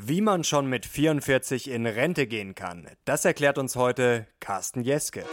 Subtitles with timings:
[0.00, 5.24] Wie man schon mit 44 in Rente gehen kann, das erklärt uns heute Carsten Jeske.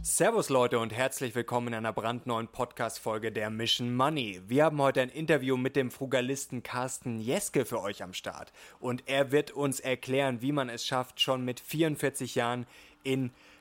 [0.00, 4.40] Servus Leute und herzlich willkommen in einer brandneuen Podcast-Folge der Mission Money.
[4.46, 8.52] Wir haben heute ein Interview mit dem Frugalisten Carsten Jeske für euch am Start.
[8.78, 12.66] Und er wird uns erklären, wie man es schafft, schon mit 44 Jahren
[13.02, 13.53] in Rente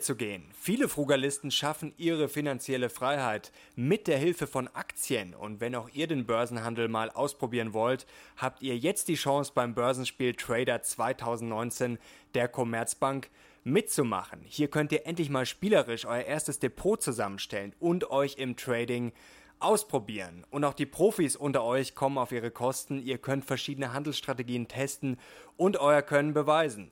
[0.00, 0.48] zu gehen.
[0.58, 5.34] Viele Frugalisten schaffen ihre finanzielle Freiheit mit der Hilfe von Aktien.
[5.34, 8.06] Und wenn auch ihr den Börsenhandel mal ausprobieren wollt,
[8.38, 11.98] habt ihr jetzt die Chance beim Börsenspiel Trader 2019
[12.32, 13.28] der Commerzbank
[13.62, 14.40] mitzumachen.
[14.46, 19.12] Hier könnt ihr endlich mal spielerisch euer erstes Depot zusammenstellen und euch im Trading
[19.58, 20.46] ausprobieren.
[20.50, 22.98] Und auch die Profis unter euch kommen auf ihre Kosten.
[22.98, 25.18] Ihr könnt verschiedene Handelsstrategien testen
[25.58, 26.90] und euer Können beweisen.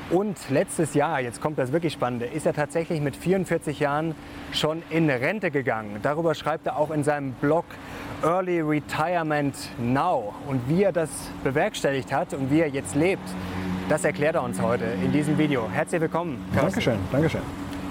[0.08, 4.14] Und letztes Jahr, jetzt kommt das wirklich Spannende, ist er tatsächlich mit 44 Jahren
[4.52, 5.98] schon in Rente gegangen.
[6.00, 7.64] Darüber schreibt er auch in seinem Blog
[8.22, 10.32] Early Retirement Now.
[10.46, 11.10] Und wie er das
[11.42, 13.28] bewerkstelligt hat und wie er jetzt lebt,
[13.88, 15.68] das erklärt er uns heute in diesem Video.
[15.72, 16.38] Herzlich willkommen.
[16.52, 16.66] Carsten.
[16.66, 17.40] Dankeschön, Dankeschön.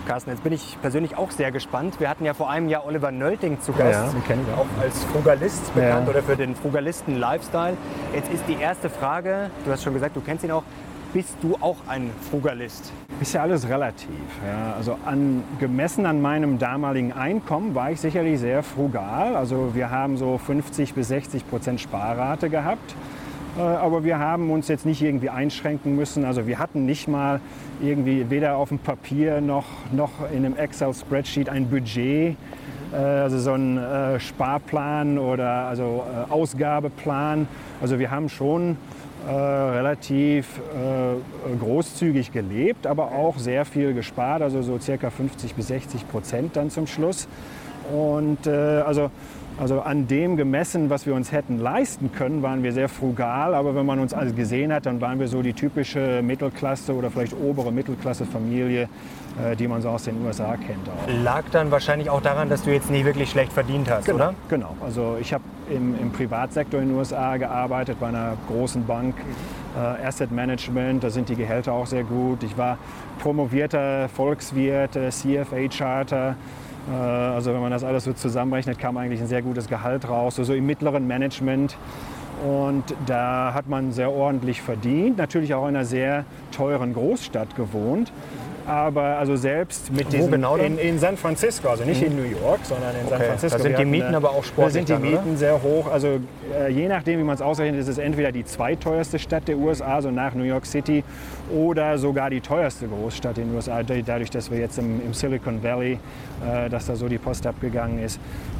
[0.07, 1.99] Carsten, jetzt bin ich persönlich auch sehr gespannt.
[1.99, 4.67] Wir hatten ja vor einem Jahr Oliver Nölting zu Gast, ja, den kenne ich auch.
[4.81, 7.75] als Frugalist bekannt oder für den Frugalisten-Lifestyle.
[8.13, 10.63] Jetzt ist die erste Frage, du hast schon gesagt, du kennst ihn auch,
[11.15, 12.91] bist du auch ein Frugalist?
[13.21, 14.09] Ist ja alles relativ.
[14.45, 14.73] Ja.
[14.75, 19.37] Also an, gemessen an meinem damaligen Einkommen war ich sicherlich sehr frugal.
[19.37, 22.95] Also wir haben so 50 bis 60 Prozent Sparrate gehabt.
[23.57, 26.25] Äh, aber wir haben uns jetzt nicht irgendwie einschränken müssen.
[26.25, 27.39] Also wir hatten nicht mal
[27.81, 32.35] irgendwie weder auf dem Papier noch, noch in einem Excel-Spreadsheet ein Budget,
[32.91, 37.47] äh, also so ein äh, Sparplan oder also Ausgabeplan.
[37.79, 38.75] Also wir haben schon
[39.27, 45.67] äh, relativ äh, großzügig gelebt, aber auch sehr viel gespart, also so circa 50 bis
[45.67, 47.27] 60 Prozent dann zum Schluss.
[47.91, 49.11] Und äh, also
[49.57, 53.55] also an dem gemessen, was wir uns hätten leisten können, waren wir sehr frugal.
[53.55, 57.09] Aber wenn man uns alles gesehen hat, dann waren wir so die typische Mittelklasse oder
[57.09, 58.87] vielleicht obere Mittelklasse-Familie, äh,
[59.59, 60.87] die man so aus den USA kennt.
[60.87, 61.23] Auch.
[61.23, 64.33] Lag dann wahrscheinlich auch daran, dass du jetzt nicht wirklich schlecht verdient hast, genau, oder?
[64.49, 64.75] Genau.
[64.83, 69.15] Also ich habe im, im, Privatsektor in den USA gearbeitet, bei einer großen Bank.
[69.75, 72.43] Äh, Asset Management, da sind die Gehälter auch sehr gut.
[72.43, 72.77] Ich war
[73.19, 76.35] promovierter Volkswirt, äh, CFA-Charter.
[76.89, 80.35] Äh, also wenn man das alles so zusammenrechnet, kam eigentlich ein sehr gutes Gehalt raus,
[80.35, 81.77] so also im mittleren Management.
[82.45, 88.11] Und da hat man sehr ordentlich verdient, natürlich auch in einer sehr teuren Großstadt gewohnt
[88.67, 92.07] aber also selbst mit diesem, Wo genau in, in, San Francisco, also nicht mhm.
[92.07, 93.09] in New York, sondern in okay.
[93.09, 93.57] San Francisco.
[93.57, 94.85] Da sind die Mieten aber auch sportlich.
[94.85, 95.37] Da sind die Mieten oder?
[95.37, 95.91] sehr hoch.
[95.91, 96.19] Also
[96.53, 100.01] äh, je nachdem, wie man es ausrechnet, ist es entweder die zweiteuerste Stadt der USA,
[100.01, 101.03] so nach New York City,
[101.53, 105.61] oder sogar die teuerste Großstadt in den USA, dadurch, dass wir jetzt im, im Silicon
[105.63, 105.99] Valley,
[106.45, 108.19] äh, dass da so die Post abgegangen ist.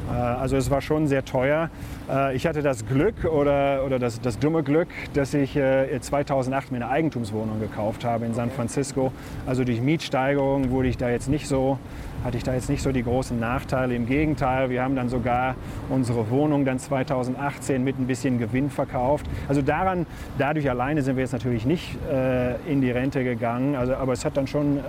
[0.09, 1.69] Äh, also es war schon sehr teuer.
[2.09, 5.59] Äh, ich hatte das Glück oder, oder das, das dumme Glück, dass ich
[5.99, 9.11] 2008 mir eine Eigentumswohnung gekauft habe in San Francisco.
[9.45, 11.79] Also durch Mietsteigerung wurde ich da jetzt nicht so,
[12.23, 13.95] hatte ich da jetzt nicht so die großen Nachteile.
[13.95, 15.55] Im Gegenteil, wir haben dann sogar
[15.89, 19.25] unsere Wohnung dann 2018 mit ein bisschen Gewinn verkauft.
[19.47, 20.05] Also daran,
[20.37, 23.75] dadurch alleine sind wir jetzt natürlich nicht äh, in die Rente gegangen.
[23.75, 24.81] Also, aber es hat dann schon äh,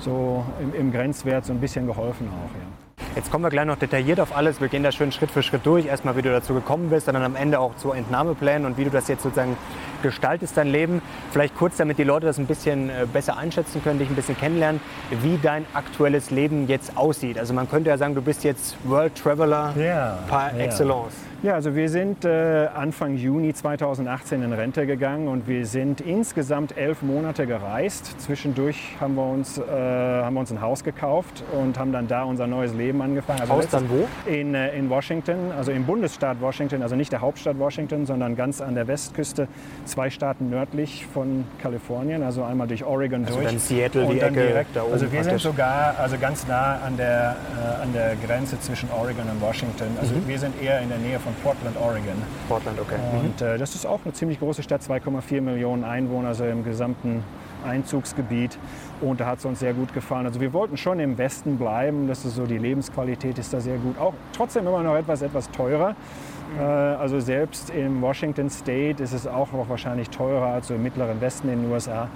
[0.00, 2.54] so im, im, Grenzwert so ein bisschen geholfen auch.
[2.54, 2.73] Ja.
[3.16, 4.60] Jetzt kommen wir gleich noch detailliert auf alles.
[4.60, 5.86] Wir gehen da schön Schritt für Schritt durch.
[5.86, 8.90] Erstmal, wie du dazu gekommen bist, dann am Ende auch zu Entnahmeplänen und wie du
[8.90, 9.56] das jetzt sozusagen
[10.02, 11.00] gestaltest, dein Leben.
[11.30, 14.36] Vielleicht kurz, damit die Leute das ein bisschen äh, besser einschätzen können, dich ein bisschen
[14.36, 14.80] kennenlernen,
[15.22, 17.38] wie dein aktuelles Leben jetzt aussieht.
[17.38, 20.64] Also man könnte ja sagen, du bist jetzt World Traveler ja, par ja.
[20.64, 21.14] excellence.
[21.44, 26.74] Ja, also wir sind äh, Anfang Juni 2018 in Rente gegangen und wir sind insgesamt
[26.78, 28.18] elf Monate gereist.
[28.18, 32.24] Zwischendurch haben wir uns, äh, haben wir uns ein Haus gekauft und haben dann da
[32.24, 33.42] unser neues Leben angefangen.
[33.42, 34.08] Also Haus dann wo?
[34.26, 38.62] In, äh, in Washington, also im Bundesstaat Washington, also nicht der Hauptstadt Washington, sondern ganz
[38.62, 39.46] an der Westküste,
[39.84, 43.48] zwei Staaten nördlich von Kalifornien, also einmal durch Oregon also durch.
[43.48, 44.94] Dann Seattle, die Ecke direkt da oben.
[44.94, 49.28] Also wir sind sogar also ganz nah an der, äh, an der Grenze zwischen Oregon
[49.28, 49.88] und Washington.
[50.00, 50.26] Also mhm.
[50.26, 52.22] wir sind eher in der Nähe von Portland, Oregon.
[52.48, 52.96] Portland, okay.
[53.12, 53.46] Und mhm.
[53.46, 57.24] äh, das ist auch eine ziemlich große Stadt, 2,4 Millionen Einwohner, also im gesamten
[57.64, 58.58] Einzugsgebiet.
[59.00, 60.26] Und da hat es uns sehr gut gefallen.
[60.26, 62.06] Also wir wollten schon im Westen bleiben.
[62.06, 63.98] Das ist so, die Lebensqualität ist da sehr gut.
[63.98, 65.90] Auch trotzdem immer noch etwas, etwas teurer.
[65.90, 66.60] Mhm.
[66.60, 70.82] Äh, also selbst im Washington State ist es auch noch wahrscheinlich teurer als so im
[70.82, 72.08] mittleren Westen in den USA.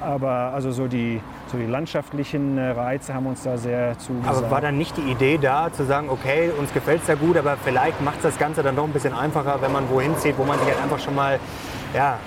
[0.00, 1.20] Aber also so die,
[1.50, 4.36] so die landschaftlichen äh, Reize haben uns da sehr zugesagt.
[4.36, 7.36] Aber war dann nicht die Idee da, zu sagen, okay, uns gefällt es ja gut,
[7.36, 10.36] aber vielleicht macht es das Ganze dann doch ein bisschen einfacher, wenn man wohin zieht,
[10.38, 11.38] wo man sich halt einfach schon mal
[11.94, 12.18] ja,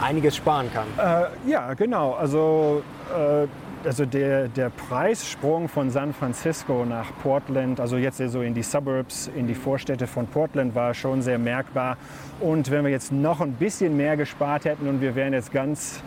[0.00, 0.86] einiges sparen kann?
[0.98, 2.12] Äh, ja, genau.
[2.12, 3.46] Also äh,
[3.84, 9.30] also der, der Preissprung von San Francisco nach Portland, also jetzt so in die Suburbs,
[9.34, 11.96] in die Vorstädte von Portland, war schon sehr merkbar.
[12.40, 16.02] Und wenn wir jetzt noch ein bisschen mehr gespart hätten und wir wären jetzt ganz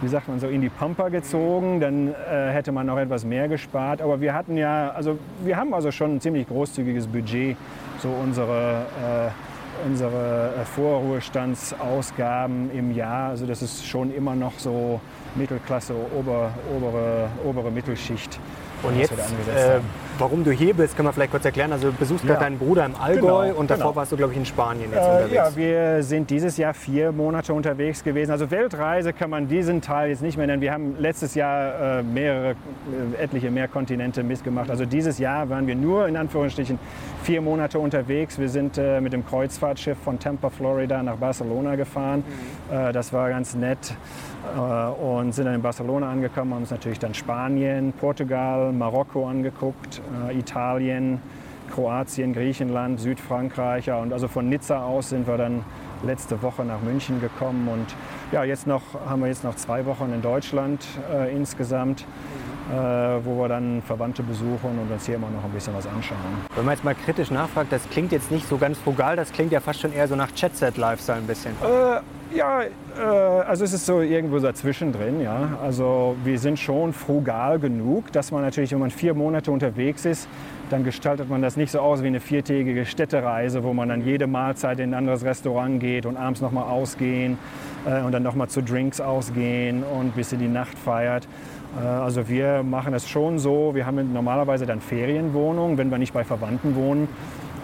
[0.00, 3.48] wie sagt man so, in die Pampa gezogen, dann äh, hätte man noch etwas mehr
[3.48, 4.00] gespart.
[4.00, 7.56] Aber wir hatten ja, also wir haben also schon ein ziemlich großzügiges Budget,
[8.00, 9.30] so unsere, äh,
[9.86, 13.30] unsere äh, Vorruhestandsausgaben im Jahr.
[13.30, 15.00] Also das ist schon immer noch so
[15.34, 18.38] Mittelklasse, ober, obere, obere Mittelschicht.
[18.82, 19.80] Und jetzt, äh,
[20.18, 21.72] warum du hier bist, können wir vielleicht kurz erklären.
[21.72, 22.36] Also du besuchst ja.
[22.36, 23.96] deinen Bruder im Allgäu genau, und davor genau.
[23.96, 25.34] warst du, glaube ich, in Spanien jetzt äh, unterwegs.
[25.34, 28.30] Ja, wir sind dieses Jahr vier Monate unterwegs gewesen.
[28.30, 30.62] Also Weltreise kann man diesen Teil jetzt nicht mehr nennen.
[30.62, 34.70] Wir haben letztes Jahr äh, mehrere, äh, etliche mehr Kontinente mitgemacht.
[34.70, 36.78] Also dieses Jahr waren wir nur in Anführungsstrichen
[37.24, 38.38] vier Monate unterwegs.
[38.38, 42.22] Wir sind äh, mit dem Kreuzfahrtschiff von Tampa, Florida nach Barcelona gefahren.
[42.70, 42.76] Mhm.
[42.76, 43.94] Äh, das war ganz nett.
[45.02, 50.38] Und sind dann in Barcelona angekommen, haben uns natürlich dann Spanien, Portugal, Marokko angeguckt, äh,
[50.38, 51.20] Italien,
[51.72, 53.90] Kroatien, Griechenland, Südfrankreich.
[53.90, 55.64] Und also von Nizza aus sind wir dann
[56.04, 57.86] letzte Woche nach München gekommen und
[58.30, 62.06] ja, jetzt noch haben wir jetzt noch zwei Wochen in Deutschland äh, insgesamt.
[62.70, 66.18] Äh, wo wir dann Verwandte besuchen und uns hier immer noch ein bisschen was anschauen.
[66.54, 69.52] Wenn man jetzt mal kritisch nachfragt, das klingt jetzt nicht so ganz frugal, das klingt
[69.52, 71.52] ja fast schon eher so nach Jet-Set-Lifestyle ein bisschen.
[71.62, 75.22] Äh, ja, äh, also es ist so irgendwo dazwischen drin.
[75.22, 75.56] Ja.
[75.62, 80.28] Also wir sind schon frugal genug, dass man natürlich, wenn man vier Monate unterwegs ist,
[80.68, 84.26] dann gestaltet man das nicht so aus wie eine viertägige Städtereise, wo man dann jede
[84.26, 87.38] Mahlzeit in ein anderes Restaurant geht und abends nochmal ausgehen
[87.86, 91.26] äh, und dann nochmal zu Drinks ausgehen und bis in die Nacht feiert.
[91.80, 96.12] Äh, also wir machen es schon so, wir haben normalerweise dann Ferienwohnungen, wenn wir nicht
[96.12, 97.08] bei Verwandten wohnen.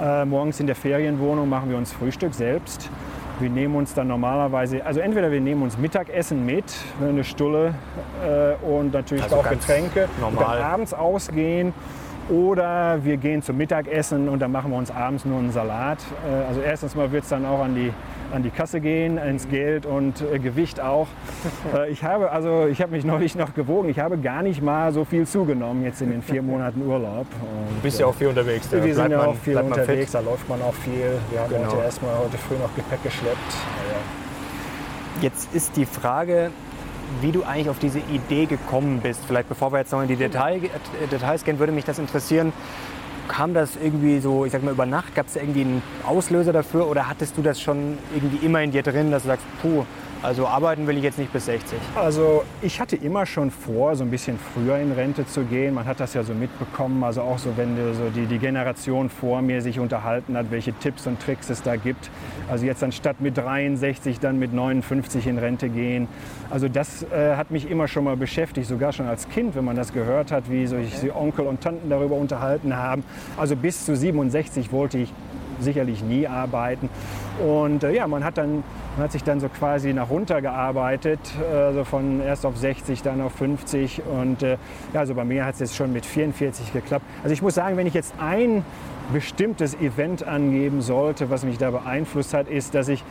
[0.02, 2.90] Äh, morgens in der Ferienwohnung machen wir uns Frühstück selbst
[3.40, 6.64] wir nehmen uns dann normalerweise, also entweder wir nehmen uns Mittagessen mit,
[7.00, 7.74] eine Stulle
[8.24, 10.08] äh, und natürlich also auch Getränke.
[10.20, 10.58] Normal.
[10.58, 11.72] Dann abends ausgehen
[12.28, 15.98] oder wir gehen zum Mittagessen und dann machen wir uns abends nur einen Salat.
[16.28, 17.92] Äh, also erstens mal wird es dann auch an die,
[18.34, 21.06] an die Kasse gehen, ins Geld und äh, Gewicht auch.
[21.74, 23.88] Äh, ich habe also, ich habe mich neulich noch gewogen.
[23.88, 27.26] Ich habe gar nicht mal so viel zugenommen jetzt in den vier Monaten Urlaub.
[27.40, 28.68] Und, du bist ja auch viel unterwegs.
[28.68, 31.18] Da wir sind ja auch viel unterwegs, da läuft man auch viel.
[31.30, 31.72] Wir haben genau.
[31.72, 33.38] heute erstmal heute früh noch Gepäck geschleppt.
[33.90, 35.22] Ja.
[35.22, 36.50] Jetzt ist die Frage,
[37.20, 39.24] wie du eigentlich auf diese Idee gekommen bist.
[39.26, 42.52] Vielleicht bevor wir jetzt noch in die Detail, äh, Details gehen, würde mich das interessieren.
[43.28, 45.14] Kam das irgendwie so, ich sag mal, über Nacht?
[45.14, 48.82] Gab es irgendwie einen Auslöser dafür oder hattest du das schon irgendwie immer in dir
[48.82, 49.84] drin, dass du sagst, puh,
[50.24, 51.78] also arbeiten will ich jetzt nicht bis 60.
[51.94, 55.74] Also ich hatte immer schon vor, so ein bisschen früher in Rente zu gehen.
[55.74, 59.42] Man hat das ja so mitbekommen, also auch so, wenn so die, die Generation vor
[59.42, 62.10] mir sich unterhalten hat, welche Tipps und Tricks es da gibt.
[62.50, 66.08] Also jetzt anstatt mit 63 dann mit 59 in Rente gehen.
[66.48, 69.76] Also das äh, hat mich immer schon mal beschäftigt, sogar schon als Kind, wenn man
[69.76, 71.12] das gehört hat, wie sich okay.
[71.14, 73.04] Onkel und Tanten darüber unterhalten haben.
[73.36, 75.12] Also bis zu 67 wollte ich
[75.64, 76.88] sicherlich nie arbeiten.
[77.44, 78.62] Und äh, ja, man hat dann
[78.96, 81.18] man hat sich dann so quasi nach runter gearbeitet,
[81.52, 84.56] also von erst auf 60, dann auf 50 und äh,
[84.92, 87.04] ja, also bei mir hat es jetzt schon mit 44 geklappt.
[87.24, 88.64] Also ich muss sagen, wenn ich jetzt ein
[89.12, 93.02] bestimmtes Event angeben sollte, was mich da beeinflusst hat, ist, dass ich,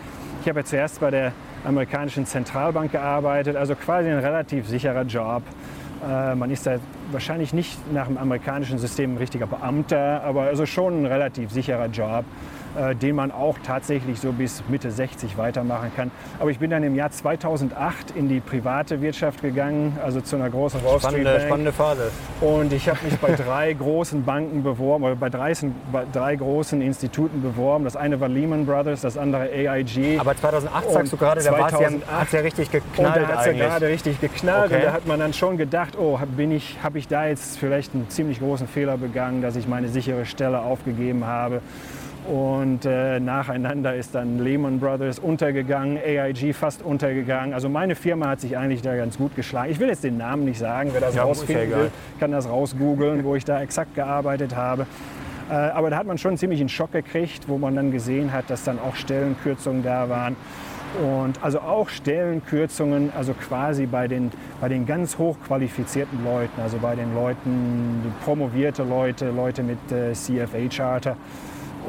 [0.41, 1.33] ich habe ja zuerst bei der
[1.65, 5.43] amerikanischen Zentralbank gearbeitet, also quasi ein relativ sicherer Job.
[6.07, 6.77] Äh, man ist da
[7.11, 11.87] wahrscheinlich nicht nach dem amerikanischen System ein richtiger Beamter, aber also schon ein relativ sicherer
[11.87, 12.25] Job.
[12.77, 16.11] Äh, den man auch tatsächlich so bis Mitte 60 weitermachen kann.
[16.39, 20.49] Aber ich bin dann im Jahr 2008 in die private Wirtschaft gegangen, also zu einer
[20.49, 21.45] großen Wall Street Spannende, Bank.
[21.45, 22.11] spannende Phase.
[22.41, 25.53] Und ich habe mich bei drei großen Banken beworben, oder bei drei,
[25.91, 27.83] bei drei großen Instituten beworben.
[27.83, 30.19] Das eine war Lehman Brothers, das andere AIG.
[30.19, 33.45] Aber 2008 sagst du gerade, da hat es ja richtig geknallt und da hat es
[33.45, 34.71] ja gerade richtig geknallt.
[34.71, 34.77] Okay.
[34.77, 37.93] Und da hat man dann schon gedacht, oh, bin ich, habe ich da jetzt vielleicht
[37.93, 41.61] einen ziemlich großen Fehler begangen, dass ich meine sichere Stelle aufgegeben habe.
[42.27, 47.53] Und äh, nacheinander ist dann Lehman Brothers untergegangen, AIG fast untergegangen.
[47.53, 49.71] Also meine Firma hat sich eigentlich da ganz gut geschlagen.
[49.71, 53.25] Ich will jetzt den Namen nicht sagen, wer das Ja, rausfinden will, kann das rausgoogeln,
[53.25, 54.85] wo ich da exakt gearbeitet habe.
[55.49, 58.49] Äh, aber da hat man schon einen ziemlichen Schock gekriegt, wo man dann gesehen hat,
[58.49, 60.37] dass dann auch Stellenkürzungen da waren.
[61.01, 66.95] Und also auch Stellenkürzungen, also quasi bei den, bei den ganz hochqualifizierten Leuten, also bei
[66.95, 71.17] den Leuten, die promovierte Leute, Leute mit äh, CFA-Charter.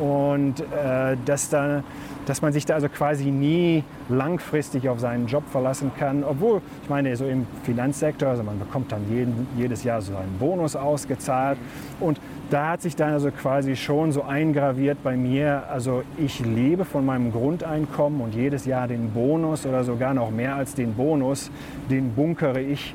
[0.01, 1.83] Und äh, dass, da,
[2.27, 6.25] dass man sich da also quasi nie langfristig auf seinen Job verlassen kann.
[6.25, 10.39] Obwohl, ich meine, so im Finanzsektor, also man bekommt dann jeden, jedes Jahr so einen
[10.39, 11.59] Bonus ausgezahlt.
[12.01, 12.21] Und
[12.51, 17.05] da hat sich dann also quasi schon so eingraviert bei mir, also ich lebe von
[17.05, 21.51] meinem Grundeinkommen und jedes Jahr den Bonus oder sogar noch mehr als den Bonus,
[21.91, 22.95] den bunkere ich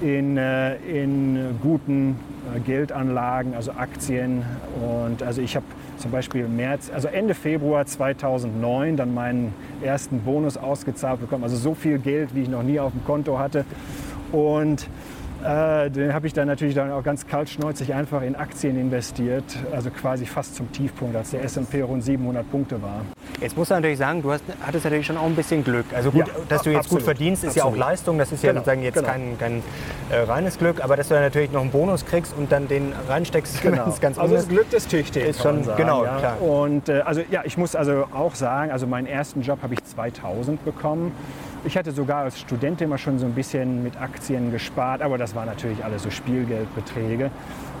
[0.00, 2.18] in, äh, in guten
[2.54, 4.44] äh, Geldanlagen, also Aktien.
[4.80, 5.66] Und also ich habe
[5.98, 11.44] zum Beispiel März, also Ende Februar 2009 dann meinen ersten Bonus ausgezahlt bekommen.
[11.44, 13.64] Also so viel Geld, wie ich noch nie auf dem Konto hatte.
[14.32, 14.88] Und
[15.44, 19.90] äh, den habe ich dann natürlich dann auch ganz kaltschnäuzig einfach in Aktien investiert, also
[19.90, 23.02] quasi fast zum Tiefpunkt, als der S&P rund 700 Punkte war.
[23.40, 25.86] Jetzt musst du natürlich sagen, du hast, hattest natürlich schon auch ein bisschen Glück.
[25.94, 27.86] Also gut, Ja, dass du jetzt absolut, gut verdienst, ist ja auch absolut.
[27.88, 28.18] Leistung.
[28.18, 29.08] Das ist ja Genau, sozusagen jetzt genau.
[29.08, 29.62] kein, kein
[30.10, 32.92] äh, reines Glück, aber dass du dann natürlich noch einen Bonus kriegst und dann den
[33.08, 34.48] reinsteckst, wenn es ganz also das ist.
[34.50, 35.28] Glück des Tüchtigen.
[35.28, 36.18] Ist man schon- sagen, genau, ja.
[36.18, 36.42] klar.
[36.42, 39.84] Und äh, also ja, ich muss also auch sagen, also meinen ersten Job habe ich
[39.84, 41.12] 2000 bekommen.
[41.64, 45.34] Ich hatte sogar als Student immer schon so ein bisschen mit Aktien gespart, aber das
[45.34, 47.30] war natürlich alles so Spielgeldbeträge.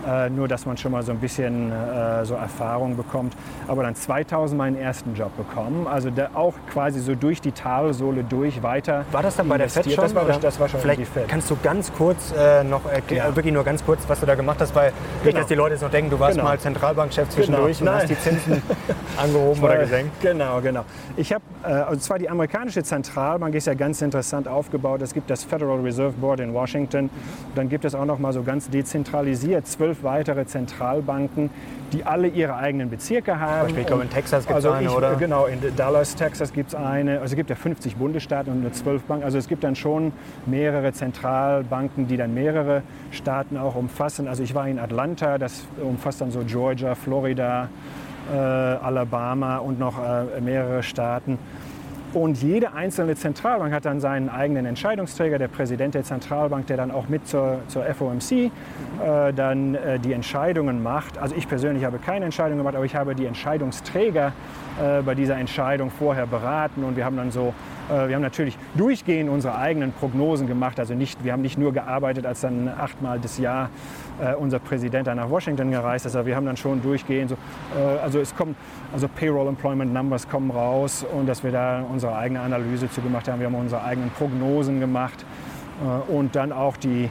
[0.06, 3.34] Äh, nur, dass man schon mal so ein bisschen äh, so Erfahrung bekommt.
[3.66, 5.86] Aber dann 2000 meinen ersten Job bekommen.
[5.86, 9.04] Also auch quasi so durch die Talsohle durch weiter.
[9.10, 10.04] War das dann bei der FED schon?
[10.04, 10.38] Das war, oder?
[10.38, 11.28] das war schon Vielleicht die FED.
[11.28, 13.36] kannst du ganz kurz äh, noch erklären, Ja.
[13.36, 15.38] wirklich nur ganz kurz, was du da gemacht hast, weil nicht, Genau.
[15.40, 16.48] dass die Leute jetzt noch denken, du warst Genau.
[16.48, 17.90] mal Zentralbankchef zwischendurch Genau.
[17.92, 18.62] und hast die Zinsen
[19.16, 20.20] angehoben oder Weil- gesenkt.
[20.22, 20.84] Genau, genau.
[21.16, 25.00] Ich habe, äh, also zwar die amerikanische Zentralbank ist ja ganz interessant aufgebaut.
[25.00, 27.08] Es gibt das Federal Reserve Board in Washington.
[27.54, 31.50] Dann gibt es auch noch mal so ganz dezentralisiert zwölf weitere Zentralbanken,
[31.92, 33.62] die alle ihre eigenen Bezirke haben.
[33.62, 35.14] Beispiel, ich glaube, in Texas gibt's also eine, ich, oder?
[35.16, 37.20] Genau, in Dallas, Texas gibt es eine.
[37.20, 39.24] Also es gibt ja 50 Bundesstaaten und nur 12 Banken.
[39.24, 40.12] Also es gibt dann schon
[40.44, 44.28] mehrere Zentralbanken, die dann mehrere Staaten auch umfassen.
[44.28, 47.68] Also ich war in Atlanta, das umfasst dann so Georgia, Florida,
[48.32, 51.38] äh, Alabama und noch äh, mehrere Staaten.
[52.18, 56.90] Und jede einzelne Zentralbank hat dann seinen eigenen Entscheidungsträger, der Präsident der Zentralbank, der dann
[56.90, 58.50] auch mit zur, zur FOMC äh,
[59.32, 61.16] dann äh, die Entscheidungen macht.
[61.16, 64.32] Also ich persönlich habe keine Entscheidung gemacht, aber ich habe die Entscheidungsträger
[64.82, 67.54] äh, bei dieser Entscheidung vorher beraten und wir haben dann so,
[67.88, 70.78] wir haben natürlich durchgehend unsere eigenen Prognosen gemacht.
[70.78, 73.70] Also nicht, wir haben nicht nur gearbeitet, als dann achtmal das Jahr
[74.20, 77.36] äh, unser Präsident dann nach Washington gereist ist, aber wir haben dann schon durchgehend so,
[77.78, 78.56] äh, also es kommt,
[78.92, 83.28] also Payroll Employment Numbers kommen raus und dass wir da unsere eigene Analyse zu gemacht
[83.28, 83.40] haben.
[83.40, 85.24] Wir haben unsere eigenen Prognosen gemacht
[85.82, 87.10] äh, und dann auch die äh,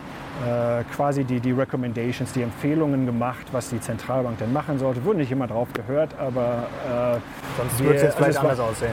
[0.95, 5.03] quasi die, die Recommendations, die Empfehlungen gemacht, was die Zentralbank denn machen sollte.
[5.03, 7.17] Wurde nicht immer drauf gehört, aber äh,
[7.57, 8.91] Sonst würde es jetzt also vielleicht war- anders aussehen.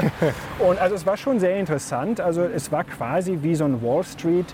[0.58, 2.20] und also es war schon sehr interessant.
[2.20, 4.46] Also es war quasi wie so ein Wall Street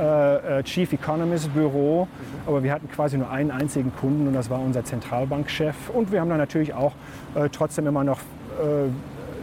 [0.00, 2.08] äh, äh, Chief Economist Büro,
[2.46, 5.74] aber wir hatten quasi nur einen einzigen Kunden und das war unser Zentralbankchef.
[5.92, 6.92] Und wir haben dann natürlich auch
[7.34, 8.88] äh, trotzdem immer noch äh,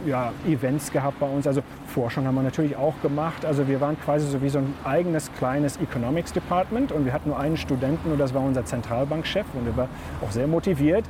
[0.08, 1.46] ja, Events gehabt bei uns.
[1.46, 3.44] Also Forschung haben wir natürlich auch gemacht.
[3.44, 7.28] Also wir waren quasi so wie so ein eigenes kleines Economics Department und wir hatten
[7.28, 9.88] nur einen Studenten und das war unser Zentralbankchef und er war
[10.24, 11.04] auch sehr motiviert.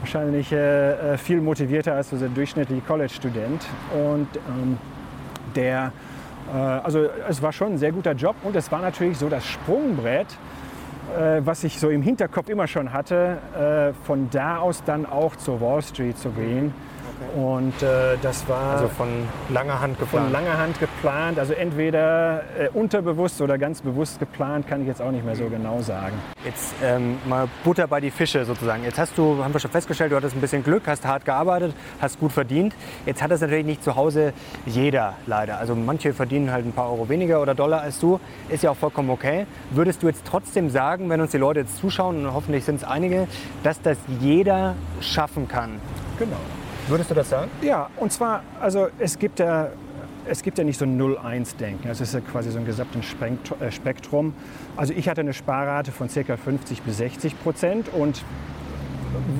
[0.00, 3.66] Wahrscheinlich äh, äh, viel motivierter als so der durchschnittliche College-Student.
[3.94, 4.78] Und ähm,
[5.54, 5.92] der,
[6.52, 9.46] äh, also es war schon ein sehr guter Job und es war natürlich so das
[9.46, 10.26] Sprungbrett,
[11.16, 15.36] äh, was ich so im Hinterkopf immer schon hatte, äh, von da aus dann auch
[15.36, 16.72] zur Wall Street zu gehen.
[17.36, 19.08] Und äh, das war also von
[19.50, 20.24] langer Hand geplant.
[20.24, 21.38] Von langer Hand geplant.
[21.38, 25.48] Also entweder äh, unterbewusst oder ganz bewusst geplant, kann ich jetzt auch nicht mehr so
[25.48, 26.14] genau sagen.
[26.44, 28.84] Jetzt ähm, mal Butter bei die Fische sozusagen.
[28.84, 31.74] Jetzt hast du, haben wir schon festgestellt, du hattest ein bisschen Glück, hast hart gearbeitet,
[32.00, 32.74] hast gut verdient.
[33.06, 34.32] Jetzt hat das natürlich nicht zu Hause
[34.66, 35.58] jeder leider.
[35.58, 38.20] Also manche verdienen halt ein paar Euro weniger oder Dollar als du.
[38.48, 39.46] Ist ja auch vollkommen okay.
[39.70, 42.84] Würdest du jetzt trotzdem sagen, wenn uns die Leute jetzt zuschauen, und hoffentlich sind es
[42.84, 43.28] einige,
[43.62, 45.80] dass das jeder schaffen kann?
[46.18, 46.36] Genau.
[46.88, 47.50] Würdest du das sagen?
[47.60, 49.68] Ja, und zwar, also es gibt ja,
[50.26, 51.90] es gibt ja nicht so ein 0-1-Denken.
[51.90, 53.04] Es ist ja quasi so ein gesamtes
[53.60, 54.32] äh, Spektrum.
[54.74, 56.36] Also ich hatte eine Sparrate von ca.
[56.36, 58.24] 50 bis 60 Prozent und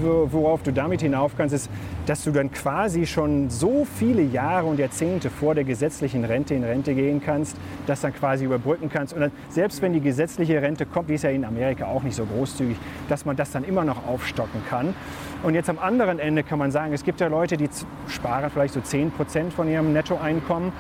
[0.03, 1.71] worauf du damit hinauf kannst, ist,
[2.07, 6.65] dass du dann quasi schon so viele Jahre und Jahrzehnte vor der gesetzlichen Rente in
[6.65, 7.57] Rente gehen kannst,
[7.87, 9.13] das dann quasi überbrücken kannst.
[9.15, 12.17] Und dann, selbst wenn die gesetzliche Rente kommt, die ist ja in Amerika auch nicht
[12.17, 12.77] so großzügig,
[13.09, 14.95] dass man das dann immer noch aufstocken kann.
[15.43, 17.69] Und jetzt am anderen Ende kann man sagen, es gibt ja Leute, die
[18.09, 20.73] sparen vielleicht so 10 Prozent von ihrem Nettoeinkommen.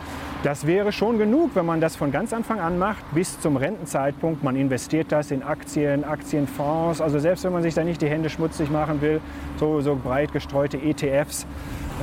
[0.45, 4.45] Das wäre schon genug, wenn man das von ganz Anfang an macht, bis zum Rentenzeitpunkt.
[4.45, 7.00] Man investiert das in Aktien, Aktienfonds.
[7.00, 9.21] Also selbst wenn man sich da nicht die Hände schmutzig machen will,
[9.59, 11.45] so, so breit gestreute ETFs.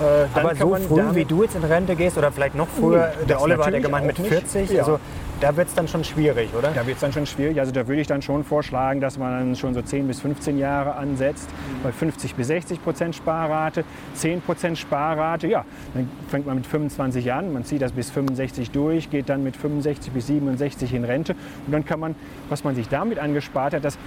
[0.01, 3.42] Äh, Aber so früh, wie du jetzt in Rente gehst oder vielleicht noch früher, der
[3.42, 4.82] Oliver hat ja gemeint mit 40, ja.
[4.82, 5.00] also
[5.42, 6.72] da wird es dann schon schwierig, oder?
[6.72, 7.60] Da wird es dann schon schwierig.
[7.60, 10.58] Also da würde ich dann schon vorschlagen, dass man dann schon so 10 bis 15
[10.58, 11.84] Jahre ansetzt, mhm.
[11.84, 15.48] bei 50 bis 60 Prozent Sparrate, 10 Prozent Sparrate.
[15.48, 19.44] Ja, dann fängt man mit 25 an, man zieht das bis 65 durch, geht dann
[19.44, 21.34] mit 65 bis 67 in Rente
[21.65, 22.15] und dann kann man,
[22.50, 23.98] was man sich damit angespart hat, das,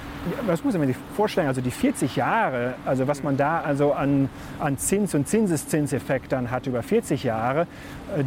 [0.47, 4.29] das muss man sich vorstellen, also die 40 Jahre, also was man da also an,
[4.59, 7.67] an Zins- und Zinseszinseffekt dann hat über 40 Jahre,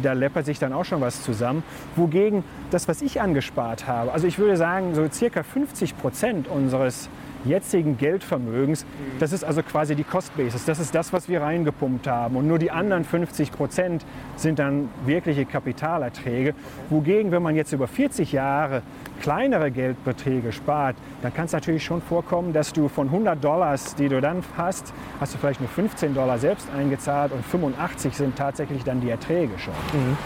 [0.02, 1.62] da läppert sich dann auch schon was zusammen.
[1.96, 7.08] Wogegen das, was ich angespart habe, also ich würde sagen, so circa 50 Prozent unseres
[7.44, 8.86] jetzigen Geldvermögens,
[9.18, 10.64] das ist also quasi die Cost Basis.
[10.64, 12.36] Das ist das, was wir reingepumpt haben.
[12.36, 14.04] Und nur die anderen 50 Prozent
[14.36, 16.54] sind dann wirkliche Kapitalerträge.
[16.90, 18.82] Wogegen, wenn man jetzt über 40 Jahre
[19.20, 24.08] kleinere Geldbeträge spart, dann kann es natürlich schon vorkommen, dass du von 100 Dollars, die
[24.08, 28.84] du dann hast, hast du vielleicht nur 15 Dollar selbst eingezahlt und 85 sind tatsächlich
[28.84, 29.74] dann die Erträge schon.
[29.92, 30.16] Mhm.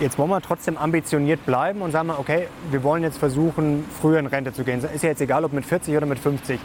[0.00, 4.18] Jetzt wollen wir trotzdem ambitioniert bleiben und sagen mal, okay, wir wollen jetzt versuchen, früher
[4.18, 4.82] in Rente zu gehen.
[4.82, 6.58] Ist ja jetzt egal, ob mit 40 oder mit 50.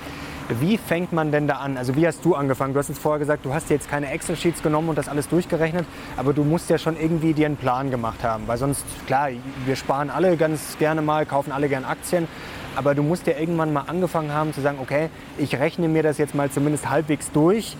[0.61, 1.75] Wie fängt man denn da an?
[1.75, 2.73] Also wie hast du angefangen?
[2.73, 5.85] Du hast jetzt vorher gesagt, du hast jetzt keine Excel-Sheets genommen und das alles durchgerechnet,
[6.15, 9.27] aber du musst ja schon irgendwie dir einen Plan gemacht haben, weil sonst, klar,
[9.65, 12.29] wir sparen alle ganz gerne mal, kaufen alle gerne Aktien,
[12.77, 16.19] aber du musst ja irgendwann mal angefangen haben zu sagen, okay, ich rechne mir das
[16.19, 17.75] jetzt mal zumindest halbwegs durch,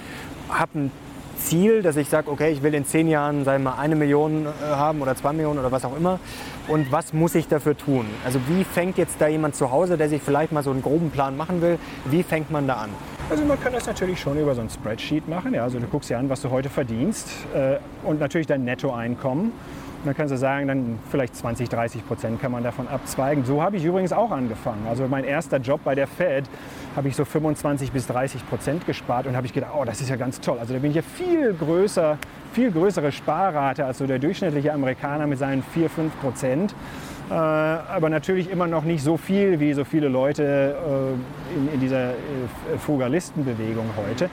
[0.49, 0.91] habe ein
[1.37, 4.49] Ziel, dass ich sage, okay, ich will in zehn Jahren wir mal eine Million äh,
[4.75, 6.19] haben oder zwei Millionen oder was auch immer.
[6.67, 8.05] Und was muss ich dafür tun?
[8.25, 11.11] Also wie fängt jetzt da jemand zu Hause, der sich vielleicht mal so einen groben
[11.11, 12.89] Plan machen will, wie fängt man da an?
[13.29, 15.53] Also man kann das natürlich schon über so ein Spreadsheet machen.
[15.53, 15.63] Ja.
[15.63, 19.51] Also du guckst dir an, was du heute verdienst äh, und natürlich dein Nettoeinkommen.
[20.05, 23.43] Dann kannst du sagen, dann vielleicht 20, 30 Prozent kann man davon abzweigen.
[23.43, 24.85] So habe ich übrigens auch angefangen.
[24.87, 26.45] Also mein erster Job bei der Fed
[26.95, 30.09] habe ich so 25 bis 30 Prozent gespart und habe ich gedacht, oh, das ist
[30.09, 30.59] ja ganz toll.
[30.59, 32.17] Also da bin ich ja viel größer,
[32.53, 36.75] viel größere Sparrate als so der durchschnittliche Amerikaner mit seinen 4, 5 Prozent.
[37.29, 41.79] Äh, aber natürlich immer noch nicht so viel, wie so viele Leute äh, in, in,
[41.79, 42.13] dieser äh,
[42.77, 44.29] Fugalistenbewegung heute.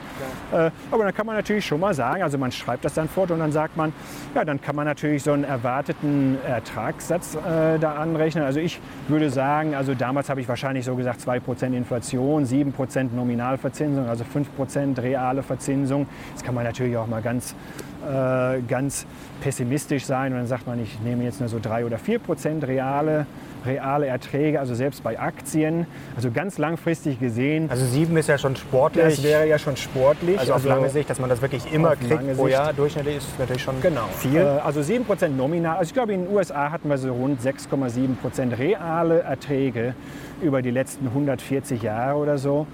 [0.91, 3.39] Aber dann kann man natürlich schon mal sagen, also man schreibt das dann fort und
[3.39, 3.91] dann sagt man,
[4.35, 7.35] ja, dann kann man natürlich so einen erwarteten Ertragssatz
[7.79, 8.43] da anrechnen.
[8.43, 14.07] Also ich würde sagen, also damals habe ich wahrscheinlich so gesagt 2% Inflation, 7% Nominalverzinsung,
[14.07, 16.07] also 5% reale Verzinsung.
[16.33, 17.55] Das kann man natürlich auch mal ganz
[18.03, 19.05] äh, ganz
[19.41, 22.65] pessimistisch sein und dann sagt man, ich nehme jetzt nur so drei oder vier Prozent
[22.65, 23.25] reale,
[23.65, 25.85] reale Erträge, also selbst bei Aktien,
[26.15, 27.69] also ganz langfristig gesehen.
[27.69, 29.03] Also sieben ist ja schon sportlich.
[29.03, 30.39] Das wäre ja schon sportlich.
[30.39, 33.39] Also, also auf lange Sicht, dass man das wirklich immer kriegt pro Jahr durchschnittlich ist
[33.39, 34.07] natürlich schon genau.
[34.17, 34.41] viel.
[34.41, 35.77] Äh, also sieben Prozent nominal.
[35.77, 39.93] Also ich glaube, in den USA hatten wir so rund 6,7 Prozent reale Erträge
[40.41, 42.67] über die letzten 140 Jahre oder so.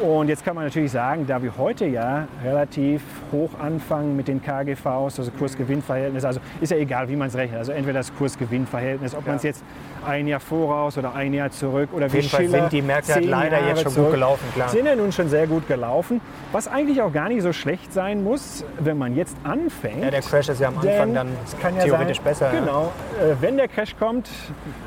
[0.00, 4.42] Und jetzt kann man natürlich sagen, da wir heute ja relativ hoch anfangen mit den
[4.42, 7.58] KGVs, also Kurs-Gewinn-Verhältnis, also ist ja egal, wie man es rechnet.
[7.58, 9.28] Also entweder das Kurs-Gewinn-Verhältnis, ob ja.
[9.28, 9.64] man es jetzt
[10.04, 13.58] ein Jahr voraus oder ein Jahr zurück oder wie Schiller, sind die Märkte halt leider
[13.58, 14.68] Jahre jetzt schon zurück, gut gelaufen, klar.
[14.68, 18.24] Sind ja nun schon sehr gut gelaufen, was eigentlich auch gar nicht so schlecht sein
[18.24, 20.02] muss, wenn man jetzt anfängt.
[20.02, 21.28] Ja, der Crash ist ja am Anfang dann
[21.62, 22.50] kann ja theoretisch sein, besser.
[22.50, 23.36] Genau, ja.
[23.40, 24.28] wenn der Crash kommt,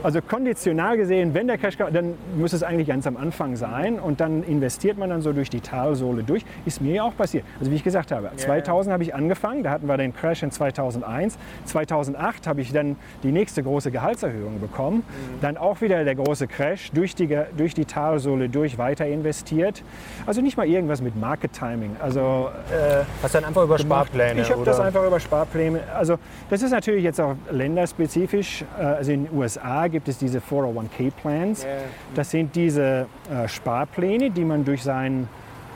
[0.04, 4.00] also konditional gesehen, wenn der Crash kommt, dann muss es eigentlich ganz am Anfang sein
[4.00, 6.44] und dann investiert fährt man dann so durch die Talsohle durch.
[6.66, 7.46] Ist mir ja auch passiert.
[7.60, 10.50] Also wie ich gesagt habe, 2000 habe ich angefangen, da hatten wir den Crash in
[10.50, 11.38] 2001.
[11.66, 14.98] 2008 habe ich dann die nächste große Gehaltserhöhung bekommen.
[14.98, 15.42] Mhm.
[15.42, 19.84] Dann auch wieder der große Crash, durch die, durch die Talsohle durch weiter investiert.
[20.26, 21.96] Also nicht mal irgendwas mit Market Timing.
[22.00, 24.08] Also, äh, Hast du dann einfach über gemacht.
[24.08, 24.42] Sparpläne?
[24.42, 25.82] Ich habe das einfach über Sparpläne.
[25.96, 26.18] Also
[26.50, 28.64] das ist natürlich jetzt auch länderspezifisch.
[28.80, 31.64] Äh, also in den USA gibt es diese 401k-Plans.
[31.64, 31.76] Yeah.
[32.16, 35.30] Das sind diese äh, Sparpläne, die man durch seinen,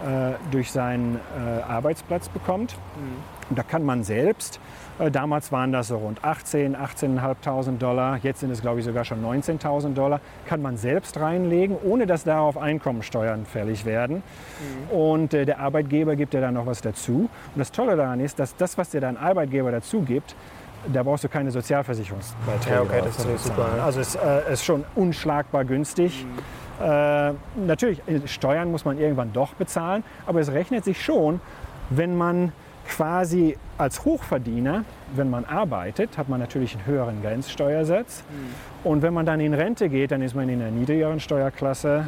[0.04, 2.76] äh, durch seinen äh, Arbeitsplatz bekommt.
[2.96, 3.50] Mhm.
[3.50, 4.60] Und da kann man selbst
[5.02, 8.20] äh, damals waren das so rund 18, 18.500 Dollar.
[8.22, 10.20] Jetzt sind es, glaube ich, sogar schon 19.000 Dollar.
[10.46, 14.18] Kann man selbst reinlegen, ohne dass darauf Einkommensteuern fällig werden.
[14.90, 14.96] Mhm.
[14.96, 17.30] Und äh, der Arbeitgeber gibt dir dann noch was dazu.
[17.54, 20.36] Und das Tolle daran ist, dass das, was dir dein Arbeitgeber dazu gibt,
[20.92, 22.76] da brauchst du keine Sozialversicherungsbeiträge.
[22.76, 23.68] Ja, okay, das ist super.
[23.84, 26.26] Also es äh, ist schon unschlagbar günstig.
[26.26, 26.61] Mhm.
[26.82, 27.34] Äh,
[27.66, 31.40] natürlich, äh, Steuern muss man irgendwann doch bezahlen, aber es rechnet sich schon,
[31.90, 32.52] wenn man
[32.88, 34.84] quasi als Hochverdiener,
[35.16, 38.24] wenn man arbeitet, hat man natürlich einen höheren Grenzsteuersatz.
[38.30, 38.90] Mhm.
[38.90, 42.06] Und wenn man dann in Rente geht, dann ist man in einer niedrigeren Steuerklasse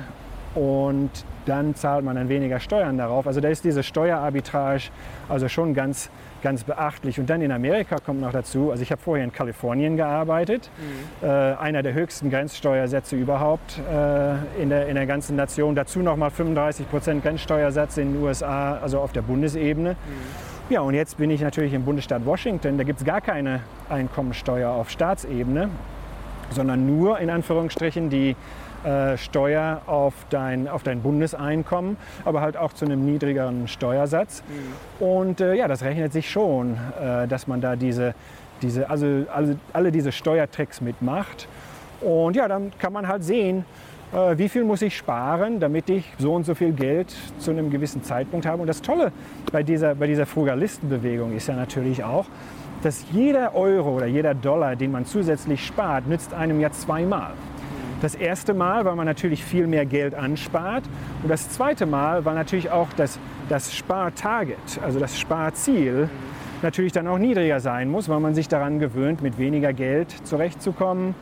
[0.55, 1.09] und
[1.45, 3.27] dann zahlt man dann weniger Steuern darauf.
[3.27, 4.83] Also da ist diese Steuerarbitrage
[5.29, 6.09] also schon ganz,
[6.41, 7.19] ganz beachtlich.
[7.19, 11.27] Und dann in Amerika kommt noch dazu, also ich habe vorher in Kalifornien gearbeitet, mhm.
[11.27, 15.75] äh, einer der höchsten Grenzsteuersätze überhaupt äh, in, der, in der ganzen Nation.
[15.75, 19.91] Dazu nochmal 35 Prozent Grenzsteuersatz in den USA, also auf der Bundesebene.
[19.91, 20.53] Mhm.
[20.69, 22.77] Ja, und jetzt bin ich natürlich im Bundesstaat Washington.
[22.77, 25.69] Da gibt es gar keine Einkommensteuer auf Staatsebene,
[26.51, 28.35] sondern nur in Anführungsstrichen die
[28.83, 34.43] äh, Steuer auf dein, auf dein Bundeseinkommen, aber halt auch zu einem niedrigeren Steuersatz.
[34.99, 35.05] Mhm.
[35.05, 38.13] Und äh, ja, das rechnet sich schon, äh, dass man da diese,
[38.61, 41.47] diese, also, also alle diese Steuertricks mitmacht.
[42.01, 43.65] Und ja, dann kann man halt sehen,
[44.13, 47.69] äh, wie viel muss ich sparen, damit ich so und so viel Geld zu einem
[47.69, 48.61] gewissen Zeitpunkt habe.
[48.61, 49.11] Und das Tolle
[49.51, 52.25] bei dieser, bei dieser Frugalistenbewegung ist ja natürlich auch,
[52.83, 57.31] dass jeder Euro oder jeder Dollar, den man zusätzlich spart, nützt einem ja zweimal.
[58.03, 60.83] Das erste Mal, weil man natürlich viel mehr Geld anspart.
[61.23, 66.09] Und das zweite Mal, weil natürlich auch das, das Spartarget, also das Sparziel,
[66.63, 71.15] natürlich dann auch niedriger sein muss, weil man sich daran gewöhnt, mit weniger Geld zurechtzukommen.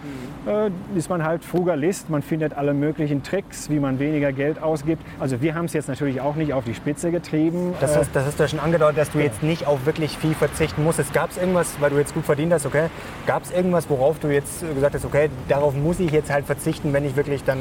[0.46, 0.50] Mhm.
[0.50, 5.04] Äh, ist man halt Frugalist, man findet alle möglichen Tricks, wie man weniger Geld ausgibt.
[5.20, 7.74] Also wir haben es jetzt natürlich auch nicht auf die Spitze getrieben.
[7.80, 9.26] Das, hast, das hast du ja schon angedeutet, dass du ja.
[9.26, 11.14] jetzt nicht auf wirklich viel verzichten musstest.
[11.14, 12.88] Gab es irgendwas, weil du jetzt gut verdient hast, okay?
[13.28, 16.94] Gab es irgendwas, worauf du jetzt gesagt hast, okay, darauf muss ich jetzt halt verzichten,
[16.94, 17.60] wenn ich wirklich dann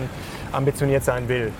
[0.52, 1.52] ambitioniert sein will?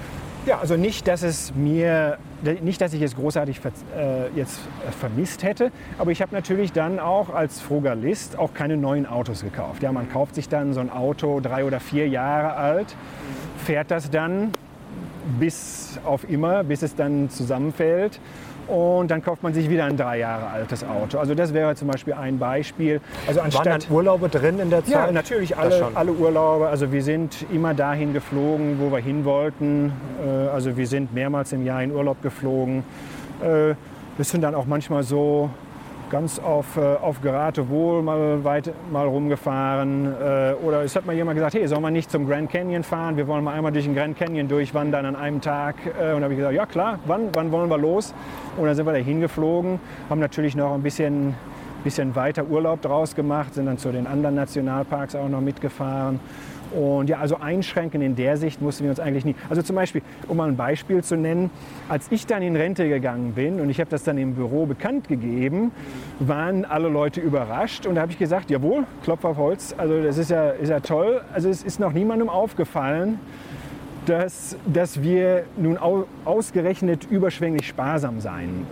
[0.46, 2.16] Ja, also nicht, dass es mir,
[2.62, 3.61] nicht, dass ich es großartig
[3.94, 4.59] äh, jetzt
[4.98, 9.83] vermisst hätte, aber ich habe natürlich dann auch als Frugalist auch keine neuen Autos gekauft.
[9.83, 12.96] Ja, man kauft sich dann so ein Auto drei oder vier Jahre alt,
[13.64, 14.53] fährt das dann
[15.38, 18.20] bis auf immer, bis es dann zusammenfällt
[18.70, 21.18] und dann kauft man sich wieder ein drei Jahre altes Auto.
[21.18, 23.00] Also das wäre zum Beispiel ein Beispiel.
[23.26, 24.92] Also anstatt Waren dann Urlaube drin in der Zeit?
[24.92, 26.68] Ja, natürlich alle, alle Urlaube.
[26.68, 29.92] Also wir sind immer dahin geflogen, wo wir hin wollten.
[30.24, 32.85] Äh, also wir sind mehrmals im Jahr in Urlaub geflogen.
[33.42, 33.74] Äh,
[34.18, 35.50] das sind dann auch manchmal so
[36.11, 40.07] ganz auf, äh, auf Geratewohl mal, weit, mal rumgefahren.
[40.07, 43.16] Äh, oder es hat mal jemand gesagt, hey, soll man nicht zum Grand Canyon fahren?
[43.16, 45.77] Wir wollen mal einmal durch den Grand Canyon durchwandern an einem Tag.
[45.87, 48.12] Äh, und da habe ich gesagt, ja klar, wann, wann wollen wir los?
[48.57, 51.35] Und dann sind wir da hingeflogen, haben natürlich noch ein bisschen,
[51.85, 56.20] bisschen weiter Urlaub draus gemacht, sind dann zu den anderen Nationalparks auch noch mitgefahren.
[56.72, 59.35] Und ja, also einschränken in der Sicht mussten wir uns eigentlich nie.
[59.48, 61.50] Also zum Beispiel, um mal ein Beispiel zu nennen,
[61.88, 65.09] als ich dann in Rente gegangen bin und ich habe das dann im Büro bekannt
[65.09, 65.72] gegeben,
[66.18, 70.18] waren alle Leute überrascht und da habe ich gesagt, jawohl, Klopf auf Holz, also das
[70.18, 71.20] ist ja, ist ja toll.
[71.33, 73.18] Also es ist noch niemandem aufgefallen,
[74.06, 75.78] dass, dass wir nun
[76.24, 78.66] ausgerechnet überschwänglich sparsam sein,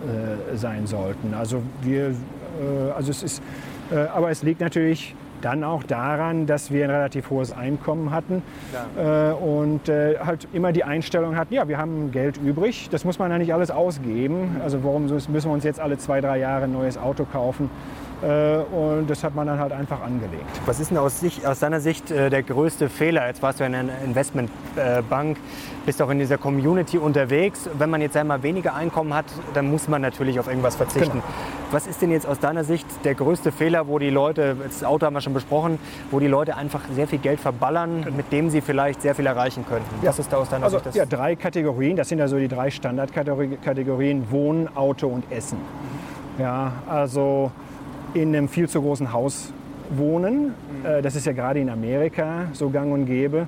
[0.53, 1.33] äh, sein sollten.
[1.33, 3.43] Also wir, äh, also es ist,
[3.91, 8.41] äh, aber es liegt natürlich dann auch daran, dass wir ein relativ hohes Einkommen hatten
[8.73, 9.31] ja.
[9.31, 13.19] äh, und äh, halt immer die Einstellung hatten, ja, wir haben Geld übrig, das muss
[13.19, 14.57] man ja nicht alles ausgeben.
[14.63, 17.69] Also warum müssen wir uns jetzt alle zwei, drei Jahre ein neues Auto kaufen?
[18.21, 20.43] Äh, und das hat man dann halt einfach angelegt.
[20.65, 23.27] Was ist denn aus, sich, aus deiner Sicht äh, der größte Fehler?
[23.27, 25.37] Jetzt warst du in einer Investmentbank,
[25.85, 27.69] bist auch in dieser Community unterwegs.
[27.77, 31.11] Wenn man jetzt einmal weniger Einkommen hat, dann muss man natürlich auf irgendwas verzichten.
[31.11, 31.23] Genau.
[31.71, 35.05] Was ist denn jetzt aus deiner Sicht der größte Fehler, wo die Leute, das Auto
[35.05, 35.79] haben wir schon besprochen,
[36.11, 38.17] wo die Leute einfach sehr viel Geld verballern, genau.
[38.17, 39.87] mit dem sie vielleicht sehr viel erreichen könnten?
[40.01, 40.21] Was ja.
[40.21, 40.87] ist da aus deiner also, Sicht?
[40.87, 41.95] Das ja, drei Kategorien.
[41.95, 45.59] Das sind ja so die drei Standardkategorien: Wohnen, Auto und Essen.
[46.37, 47.51] Ja, also
[48.13, 49.51] in einem viel zu großen Haus
[49.89, 50.53] wohnen.
[50.83, 53.47] Äh, das ist ja gerade in Amerika so gang und gäbe,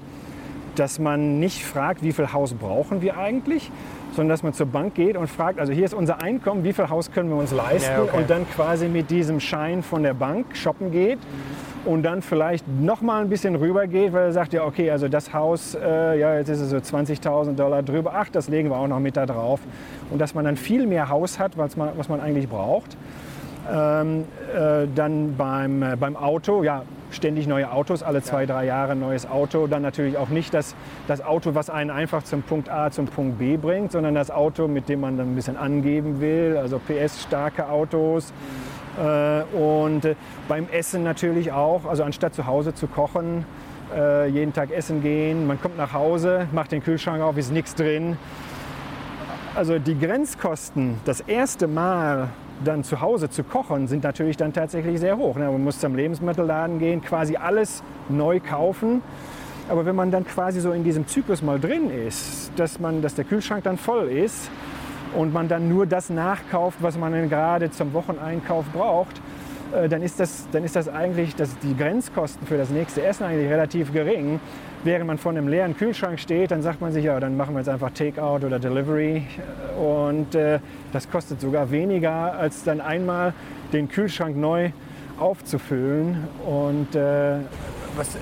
[0.75, 3.71] dass man nicht fragt, wie viel Haus brauchen wir eigentlich,
[4.13, 6.89] sondern dass man zur Bank geht und fragt, also hier ist unser Einkommen, wie viel
[6.89, 8.17] Haus können wir uns leisten Ja, okay.
[8.17, 11.19] und dann quasi mit diesem Schein von der Bank shoppen geht
[11.85, 15.07] und dann vielleicht noch mal ein bisschen rüber geht, weil er sagt, ja okay, also
[15.07, 18.77] das Haus, äh, ja jetzt ist es so 20.000 Dollar drüber, ach, das legen wir
[18.77, 19.59] auch noch mit da drauf
[20.09, 22.95] und dass man dann viel mehr Haus hat, was man, was man eigentlich braucht.
[23.71, 28.93] Ähm, äh, dann beim, äh, beim Auto, ja, ständig neue Autos, alle zwei, drei Jahre
[28.93, 29.67] ein neues Auto.
[29.67, 30.75] Dann natürlich auch nicht das,
[31.07, 34.67] das Auto, was einen einfach zum Punkt A zum Punkt B bringt, sondern das Auto,
[34.67, 38.33] mit dem man dann ein bisschen angeben will, also PS-starke Autos.
[38.99, 40.15] Äh, und äh,
[40.49, 43.45] beim Essen natürlich auch, also anstatt zu Hause zu kochen,
[43.95, 47.75] äh, jeden Tag essen gehen, man kommt nach Hause, macht den Kühlschrank auf, ist nichts
[47.75, 48.17] drin.
[49.55, 52.29] Also die Grenzkosten, das erste Mal
[52.63, 55.35] dann zu Hause zu kochen, sind natürlich dann tatsächlich sehr hoch.
[55.35, 55.45] ne?
[55.45, 59.01] Man muss zum Lebensmittelladen gehen, quasi alles neu kaufen.
[59.69, 63.15] Aber wenn man dann quasi so in diesem Zyklus mal drin ist, dass, man, dass
[63.15, 64.49] der Kühlschrank dann voll ist
[65.15, 69.21] und man dann nur das nachkauft, was man gerade zum Wocheneinkauf braucht,
[69.73, 73.23] äh, dann ist das, dann ist das eigentlich, dass die Grenzkosten für das nächste Essen
[73.23, 74.39] eigentlich relativ gering.
[74.83, 77.59] Während man vor einem leeren Kühlschrank steht, dann sagt man sich, ja, dann machen wir
[77.59, 79.27] jetzt einfach Takeout oder Delivery.
[79.79, 80.57] Und äh,
[80.91, 83.35] das kostet sogar weniger, als dann einmal
[83.73, 84.71] den Kühlschrank neu
[85.19, 86.27] aufzufüllen.
[86.47, 87.35] Und äh,
[87.97, 88.19] Was, äh,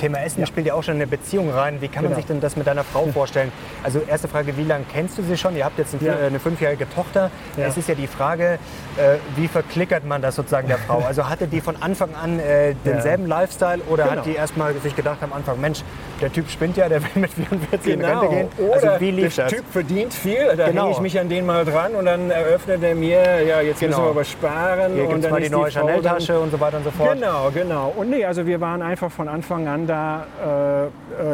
[0.00, 1.80] Thema Essen spielt ja auch schon in eine Beziehung rein.
[1.80, 2.16] Wie kann man Genau.
[2.16, 3.52] sich denn das mit deiner Frau vorstellen?
[3.82, 5.54] Also erste Frage, wie lange kennst du sie schon?
[5.56, 6.14] Ihr habt jetzt eine, Ja.
[6.18, 7.30] äh, eine fünfjährige Tochter.
[7.56, 7.66] Ja.
[7.66, 8.58] Es ist ja die Frage,
[8.96, 11.00] äh, wie verklickert man das sozusagen der Frau?
[11.06, 14.16] Also hatte die von Anfang an äh, denselben Lifestyle oder Genau.
[14.16, 15.82] hat die erstmal sich gedacht am Anfang, Mensch,
[16.22, 18.20] der Typ spinnt ja, der will mit 44 in Genau.
[18.20, 18.48] Rente gehen?
[18.68, 19.52] Oder also wie lief der das?
[19.54, 20.82] Typ verdient viel, da Genau.
[20.84, 23.90] hänge ich mich an den mal dran und dann eröffnet er mir, ja, jetzt Genau.
[23.98, 24.92] müssen wir aber sparen.
[24.94, 27.14] Hier und gibt es dann mal die neue Chanel-Tasche und so weiter und so fort.
[27.14, 27.92] Genau, genau.
[27.96, 30.84] Und nee, also wir waren einfach von Anfang an da äh,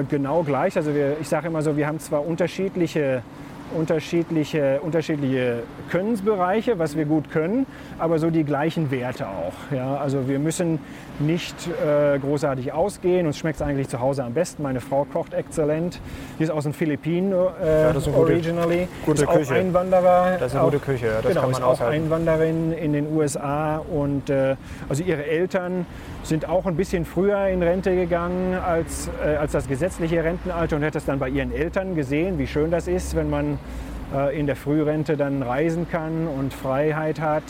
[0.01, 0.77] äh, genau gleich.
[0.77, 3.23] Also wir, ich sage immer so, wir haben zwar unterschiedliche,
[3.75, 7.67] unterschiedliche, unterschiedliche Könnensbereiche, was wir gut können,
[7.99, 9.53] aber so die gleichen Werte auch.
[9.75, 9.97] Ja?
[9.97, 10.79] Also wir müssen
[11.19, 13.27] nicht äh, großartig ausgehen.
[13.27, 14.63] Uns schmeckt es eigentlich zu Hause am besten.
[14.63, 16.01] Meine Frau kocht exzellent.
[16.39, 18.87] Die ist aus den Philippinen äh, das ist originally.
[19.05, 19.55] gute ist auch Küche.
[19.55, 20.37] Einwanderer.
[20.39, 22.05] Das ist eine auch- gute Küche, ja, das genau, kann man ist auch aushalten.
[22.05, 24.55] Einwanderin in den USA und äh,
[24.89, 25.87] also ihre Eltern
[26.23, 30.85] sind auch ein bisschen früher in Rente gegangen als, äh, als das gesetzliche Rentenalter und
[30.85, 33.59] hat das dann bei ihren Eltern gesehen, wie schön das ist, wenn man
[34.15, 37.45] äh, in der Frührente dann reisen kann und Freiheit hat.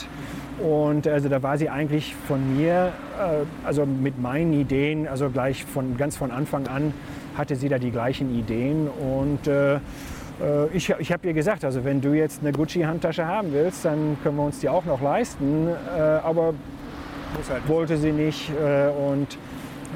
[0.59, 5.65] Und also da war sie eigentlich von mir, äh, also mit meinen Ideen, also gleich
[5.65, 6.93] von ganz von Anfang an
[7.37, 9.77] hatte sie da die gleichen Ideen und äh,
[10.41, 14.17] äh, ich, ich habe ihr gesagt, also wenn du jetzt eine Gucci-Handtasche haben willst, dann
[14.23, 15.69] können wir uns die auch noch leisten.
[15.69, 16.01] Äh,
[17.35, 19.39] aber wollte sie nicht äh, und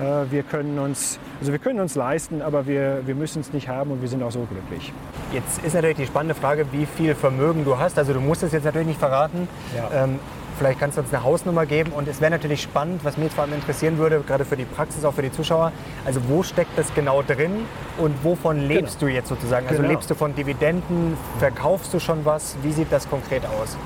[0.00, 3.68] äh, wir können uns, also wir können uns leisten, aber wir, wir müssen es nicht
[3.68, 4.92] haben und wir sind auch so glücklich.
[5.32, 7.98] Jetzt ist natürlich die spannende Frage, wie viel Vermögen du hast.
[7.98, 9.48] Also du musst es jetzt natürlich nicht verraten.
[9.76, 10.04] Ja.
[10.04, 10.18] Ähm,
[10.58, 11.92] vielleicht kannst du uns eine Hausnummer geben.
[11.92, 15.04] Und es wäre natürlich spannend, was mich vor allem interessieren würde, gerade für die Praxis,
[15.04, 15.72] auch für die Zuschauer.
[16.04, 17.64] Also wo steckt das genau drin
[17.98, 19.66] und wovon lebst du jetzt sozusagen?
[19.68, 19.92] Also Genau.
[19.92, 21.16] lebst du von Dividenden?
[21.38, 22.56] Verkaufst du schon was?
[22.62, 23.76] Wie sieht das konkret aus?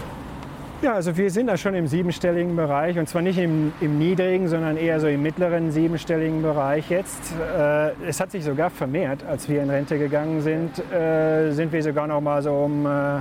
[0.83, 4.47] Ja, also wir sind da schon im siebenstelligen Bereich und zwar nicht im, im niedrigen,
[4.47, 7.33] sondern eher so im mittleren siebenstelligen Bereich jetzt.
[7.59, 11.83] Äh, es hat sich sogar vermehrt, als wir in Rente gegangen sind, äh, sind wir
[11.83, 13.21] sogar noch mal so um äh,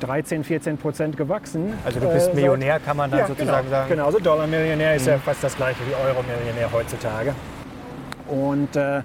[0.00, 1.72] 13, 14 Prozent gewachsen.
[1.86, 3.86] Also du bist Äh, Millionär, kann man dann ja, sozusagen genau, sagen.
[3.86, 3.92] Mhm.
[3.92, 7.34] Genau, also Dollar-Millionär ist ja fast das gleiche wie Euro-Millionär heutzutage.
[8.28, 9.00] Und äh,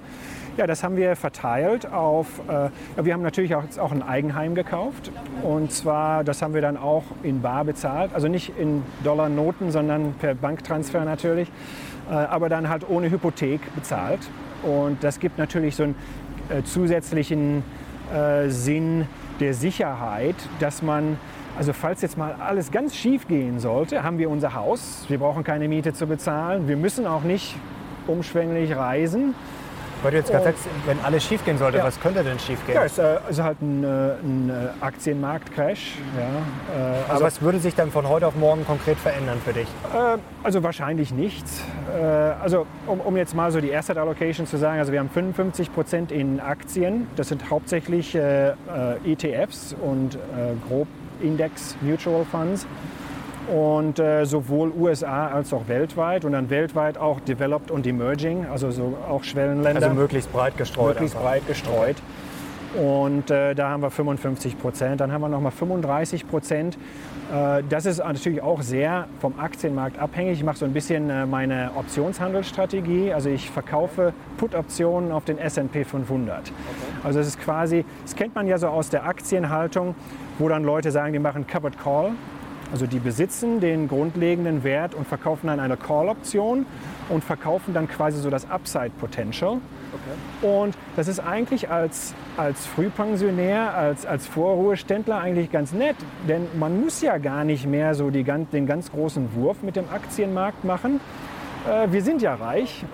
[0.56, 2.70] ja, das haben wir verteilt auf, äh,
[3.04, 5.10] wir haben natürlich auch, auch ein Eigenheim gekauft.
[5.42, 8.12] Und zwar, das haben wir dann auch in Bar bezahlt.
[8.14, 11.50] Also nicht in Dollarnoten, sondern per Banktransfer natürlich.
[12.08, 14.20] Äh, aber dann halt ohne Hypothek bezahlt.
[14.62, 15.94] Und das gibt natürlich so einen
[16.48, 17.62] äh, zusätzlichen
[18.14, 19.06] äh, Sinn
[19.40, 21.18] der Sicherheit, dass man,
[21.58, 25.04] also falls jetzt mal alles ganz schief gehen sollte, haben wir unser Haus.
[25.08, 26.68] Wir brauchen keine Miete zu bezahlen.
[26.68, 27.56] Wir müssen auch nicht
[28.06, 29.34] umschwänglich reisen.
[30.02, 31.84] Weil du jetzt gerade sagst, wenn alles schief gehen sollte, Ja.
[31.84, 32.74] was könnte denn schief gehen?
[32.76, 33.86] Ja, ist äh, also halt ein, äh,
[34.22, 35.94] ein äh, Aktienmarktcrash.
[36.16, 39.52] Ja, äh, Aber also, was würde sich dann von heute auf morgen konkret verändern für
[39.52, 39.68] dich?
[40.42, 41.62] also wahrscheinlich nichts.
[42.42, 45.72] Also um, um jetzt mal so die Asset Allocation zu sagen, also wir haben 55
[45.72, 47.06] Prozent in Aktien.
[47.16, 48.14] Das sind hauptsächlich
[49.04, 50.18] ETFs und
[50.68, 50.86] grob
[51.20, 52.66] Index Mutual Funds.
[53.52, 58.70] Und äh, sowohl USA als auch weltweit und dann weltweit auch Developed und Emerging, also
[58.72, 59.82] so auch Schwellenländer.
[59.82, 60.94] Also möglichst breit gestreut.
[60.94, 61.30] möglichst einfach.
[61.30, 61.96] breit gestreut.
[62.76, 65.00] Und äh, da haben wir 55 Prozent.
[65.00, 66.76] Dann haben wir nochmal 35 Prozent.
[67.32, 70.38] Äh, das ist natürlich auch sehr vom Aktienmarkt abhängig.
[70.38, 73.12] Ich mache so ein bisschen äh, meine Optionshandelsstrategie.
[73.12, 76.52] Also ich verkaufe Put-Optionen auf den S&P 500.
[77.02, 79.94] Also es ist quasi, das kennt man ja so aus der Aktienhaltung,
[80.38, 82.12] wo dann Leute sagen, die machen Covered Call.
[82.72, 86.66] Also die besitzen den grundlegenden Wert und verkaufen dann eine Call-Option
[87.08, 89.58] und verkaufen dann quasi so das Upside Potential.
[89.92, 90.46] Okay.
[90.46, 95.96] Und das ist eigentlich als, als Frühpensionär, als, als Vorruheständler eigentlich ganz nett,
[96.28, 99.88] denn man muss ja gar nicht mehr so die, den ganz großen Wurf mit dem
[99.88, 101.00] Aktienmarkt machen.
[101.68, 102.84] Äh, wir sind ja reich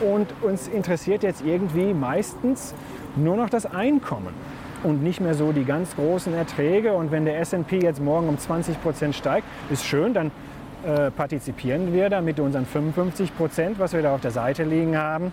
[0.00, 2.74] und uns interessiert jetzt irgendwie meistens
[3.16, 4.34] nur noch das Einkommen
[4.82, 6.92] und nicht mehr so die ganz großen Erträge.
[6.92, 10.30] Und wenn der SP jetzt morgen um 20 Prozent steigt, ist schön, dann
[10.84, 14.96] äh, partizipieren wir da mit unseren 55 Prozent, was wir da auf der Seite liegen
[14.96, 15.32] haben.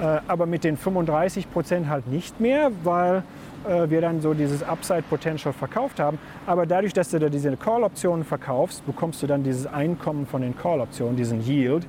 [0.00, 3.22] Äh, aber mit den 35 Prozent halt nicht mehr, weil
[3.66, 6.18] äh, wir dann so dieses Upside Potential verkauft haben.
[6.46, 10.56] Aber dadurch, dass du da diese Call-Optionen verkaufst, bekommst du dann dieses Einkommen von den
[10.56, 11.86] Call-Optionen, diesen Yield.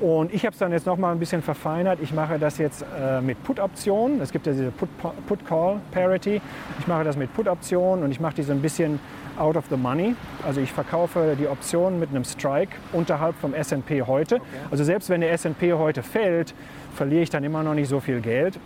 [0.00, 1.98] Und ich habe es dann jetzt noch mal ein bisschen verfeinert.
[2.00, 4.20] Ich mache das jetzt äh, mit Put-Optionen.
[4.20, 6.40] Es gibt ja diese Put-Call-Parity.
[6.78, 9.00] Ich mache das mit Put-Optionen und ich mache die so ein bisschen
[9.38, 10.14] out of the money.
[10.46, 14.36] Also ich verkaufe die Optionen mit einem Strike unterhalb vom S&P heute.
[14.36, 14.44] Okay.
[14.70, 16.54] Also selbst wenn der S&P heute fällt,
[16.94, 18.58] verliere ich dann immer noch nicht so viel Geld.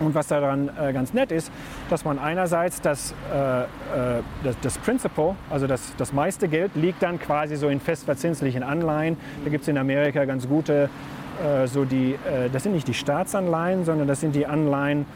[0.00, 1.50] Und was daran äh, ganz nett ist,
[1.88, 3.66] dass man einerseits das, äh, äh,
[4.44, 9.16] das, das Principal, also das, das meiste Geld, liegt dann quasi so in festverzinslichen Anleihen.
[9.44, 10.90] Da gibt es in Amerika ganz gute,
[11.42, 15.06] äh, so die, äh, das sind nicht die Staatsanleihen, sondern das sind die Anleihen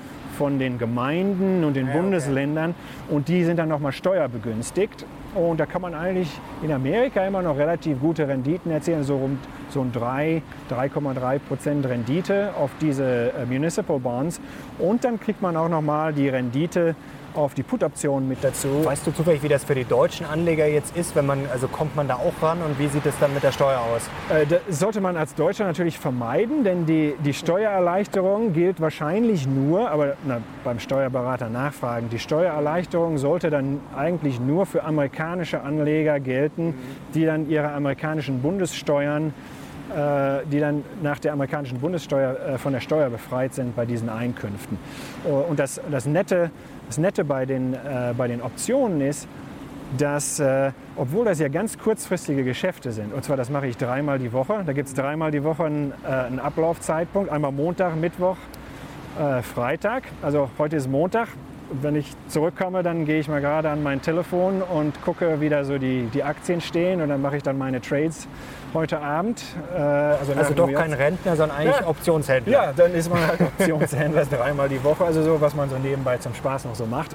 [0.40, 3.14] von den Gemeinden und den ja, Bundesländern okay.
[3.14, 5.04] und die sind dann nochmal steuerbegünstigt.
[5.34, 6.30] Und da kann man eigentlich
[6.62, 11.86] in Amerika immer noch relativ gute Renditen erzielen, so rund so ein 3, 3,3 Prozent
[11.86, 14.40] Rendite auf diese äh, Municipal Bonds.
[14.78, 16.94] Und dann kriegt man auch noch mal die Rendite
[17.34, 18.84] auf die Put-Option mit dazu.
[18.84, 21.96] Weißt du zufällig, wie das für die deutschen Anleger jetzt ist, wenn man, also kommt
[21.96, 24.08] man da auch ran und wie sieht es dann mit der Steuer aus?
[24.34, 29.90] Äh, das sollte man als Deutscher natürlich vermeiden, denn die, die Steuererleichterung gilt wahrscheinlich nur,
[29.90, 36.74] aber na, beim Steuerberater nachfragen, die Steuererleichterung sollte dann eigentlich nur für amerikanische Anleger gelten,
[37.14, 39.32] die dann ihre amerikanischen Bundessteuern
[39.90, 44.08] äh, die dann nach der amerikanischen Bundessteuer äh, von der Steuer befreit sind bei diesen
[44.08, 44.78] Einkünften.
[45.24, 46.52] Oh, und das, das, Nette,
[46.90, 49.28] das Nette bei den, äh, bei den Optionen ist,
[49.96, 50.40] dass,
[50.94, 54.62] obwohl das ja ganz kurzfristige Geschäfte sind, und zwar das mache ich dreimal die Woche,
[54.64, 58.36] da gibt es dreimal die Woche einen, einen Ablaufzeitpunkt, einmal Montag, Mittwoch,
[59.42, 60.04] Freitag.
[60.22, 61.26] Also heute ist Montag,
[61.82, 65.64] wenn ich zurückkomme, dann gehe ich mal gerade an mein Telefon und gucke, wie da
[65.64, 68.26] so die, die Aktien stehen und dann mache ich dann meine Trades
[68.74, 69.42] heute Abend.
[69.74, 71.86] Äh, also, also doch kein Rentner, sondern eigentlich ja.
[71.86, 72.52] Optionshändler.
[72.52, 76.18] Ja, dann ist man halt Optionshändler dreimal die Woche, also so, was man so nebenbei
[76.18, 77.14] zum Spaß noch so macht.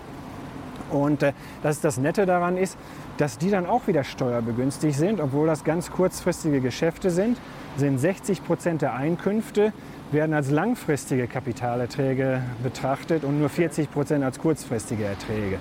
[0.90, 2.78] Und äh, das, das Nette daran ist,
[3.18, 7.38] dass die dann auch wieder steuerbegünstigt sind, obwohl das ganz kurzfristige Geschäfte sind,
[7.78, 9.74] sind 60 Prozent der Einkünfte
[10.12, 15.60] werden als langfristige Kapitalerträge betrachtet und nur 40 Prozent als kurzfristige Erträge.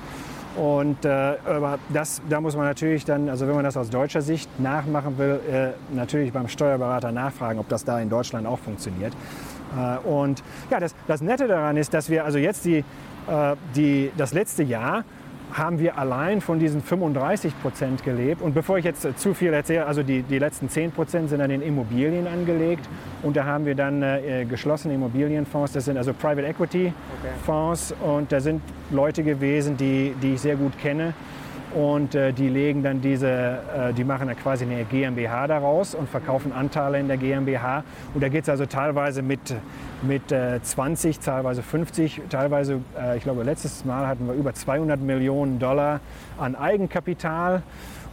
[0.57, 1.09] Und äh,
[1.45, 5.19] aber das, da muss man natürlich dann, also wenn man das aus deutscher Sicht nachmachen
[5.19, 9.13] will, äh, natürlich beim Steuerberater nachfragen, ob das da in Deutschland auch funktioniert.
[9.77, 12.85] Äh, und ja, das, das Nette daran ist, dass wir also jetzt die,
[13.27, 15.05] äh, die, das letzte Jahr
[15.55, 18.43] haben wir allein von diesen 35 Prozent gelebt.
[18.43, 21.51] Und bevor ich jetzt zu viel erzähle, also die, die letzten 10 Prozent sind dann
[21.51, 22.89] in Immobilien angelegt.
[23.23, 25.73] Und da haben wir dann äh, geschlossene Immobilienfonds.
[25.73, 26.93] Das sind also Private Equity
[27.47, 27.95] Fonds.
[28.03, 31.15] Und da sind Leute gewesen, die, die ich sehr gut kenne.
[31.75, 36.09] Und äh, die legen dann diese, äh, die machen dann quasi eine GmbH daraus und
[36.09, 37.83] verkaufen Anteile in der GmbH.
[38.15, 39.55] Und da geht es also teilweise mit
[40.05, 45.01] mit äh, 20, teilweise 50, teilweise, äh, ich glaube, letztes Mal hatten wir über 200
[45.01, 46.01] Millionen Dollar
[46.39, 47.63] an Eigenkapital.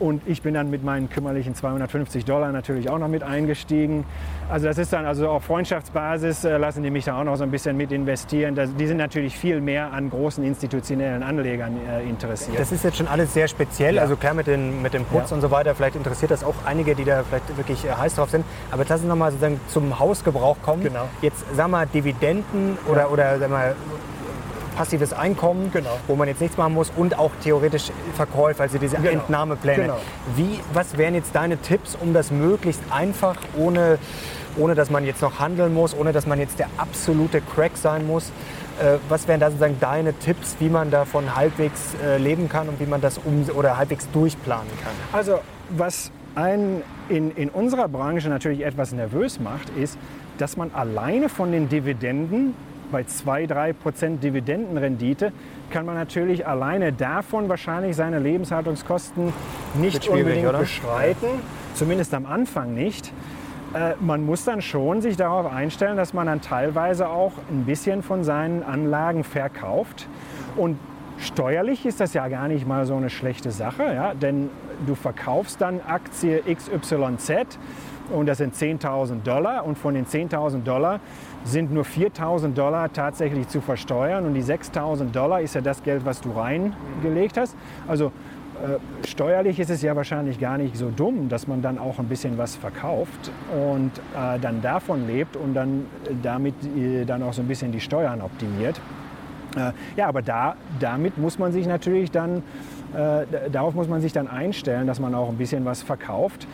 [0.01, 4.03] Und ich bin dann mit meinen kümmerlichen 250 Dollar natürlich auch noch mit eingestiegen.
[4.49, 7.43] Also das ist dann also auf Freundschaftsbasis, äh, lassen die mich da auch noch so
[7.43, 8.55] ein bisschen mit investieren.
[8.55, 12.59] Das, die sind natürlich viel mehr an großen institutionellen Anlegern äh, interessiert.
[12.59, 13.95] Das ist jetzt schon alles sehr speziell.
[13.95, 14.01] Ja.
[14.01, 15.35] Also klar mit, den, mit dem Putz ja.
[15.35, 15.75] und so weiter.
[15.75, 18.43] Vielleicht interessiert das auch einige, die da vielleicht wirklich äh, heiß drauf sind.
[18.71, 20.81] Aber jetzt lassen Sie noch mal sozusagen zum Hausgebrauch kommen.
[20.81, 21.07] Genau.
[21.21, 23.07] Jetzt sagen wir Dividenden oder, ja.
[23.07, 23.75] oder sagen wir,
[24.75, 25.97] passives Einkommen, genau.
[26.07, 29.09] wo man jetzt nichts machen muss und auch theoretisch Verkäufe, also diese genau.
[29.09, 29.83] Entnahmepläne.
[29.83, 29.97] Genau.
[30.35, 33.99] Wie, was wären jetzt deine Tipps, um das möglichst einfach, ohne,
[34.57, 38.07] ohne dass man jetzt noch handeln muss, ohne dass man jetzt der absolute Crack sein
[38.07, 38.31] muss?
[38.81, 42.79] Äh, was wären da sozusagen deine Tipps, wie man davon halbwegs äh, leben kann und
[42.79, 44.93] wie man das um oder halbwegs durchplanen kann?
[45.11, 49.97] Also was einen in, in unserer Branche natürlich etwas nervös macht, ist,
[50.37, 52.55] dass man alleine von den Dividenden
[52.91, 55.31] bei 2-3 Prozent Dividendenrendite
[55.69, 59.33] kann man natürlich alleine davon wahrscheinlich seine Lebenshaltungskosten
[59.75, 60.59] nicht unbedingt oder?
[60.59, 61.27] beschreiten,
[61.73, 63.13] zumindest am Anfang nicht.
[63.73, 68.03] äh, man muss dann schon sich darauf einstellen, dass man dann teilweise auch ein bisschen
[68.03, 70.07] von seinen Anlagen verkauft.
[70.57, 70.77] Und
[71.17, 74.13] steuerlich ist das ja gar nicht mal so eine schlechte Sache, ja?
[74.13, 74.49] denn
[74.85, 77.57] du verkaufst dann Aktie XYZ
[78.11, 80.99] und das sind 10.000 Dollar und von den 10.000 Dollar
[81.43, 86.05] sind nur 4.000 Dollar tatsächlich zu versteuern und die 6.000 Dollar ist ja das Geld,
[86.05, 87.55] was du reingelegt hast.
[87.87, 88.11] Also
[88.61, 92.07] äh, steuerlich ist es ja wahrscheinlich gar nicht so dumm, dass man dann auch ein
[92.07, 97.33] bisschen was verkauft und äh, dann davon lebt und dann äh, damit äh, dann auch
[97.33, 98.79] so ein bisschen die Steuern optimiert.
[99.55, 102.43] Äh, ja, aber da, damit muss man sich natürlich dann
[102.93, 106.47] äh, darauf muss man sich dann einstellen, dass man auch ein bisschen was verkauft.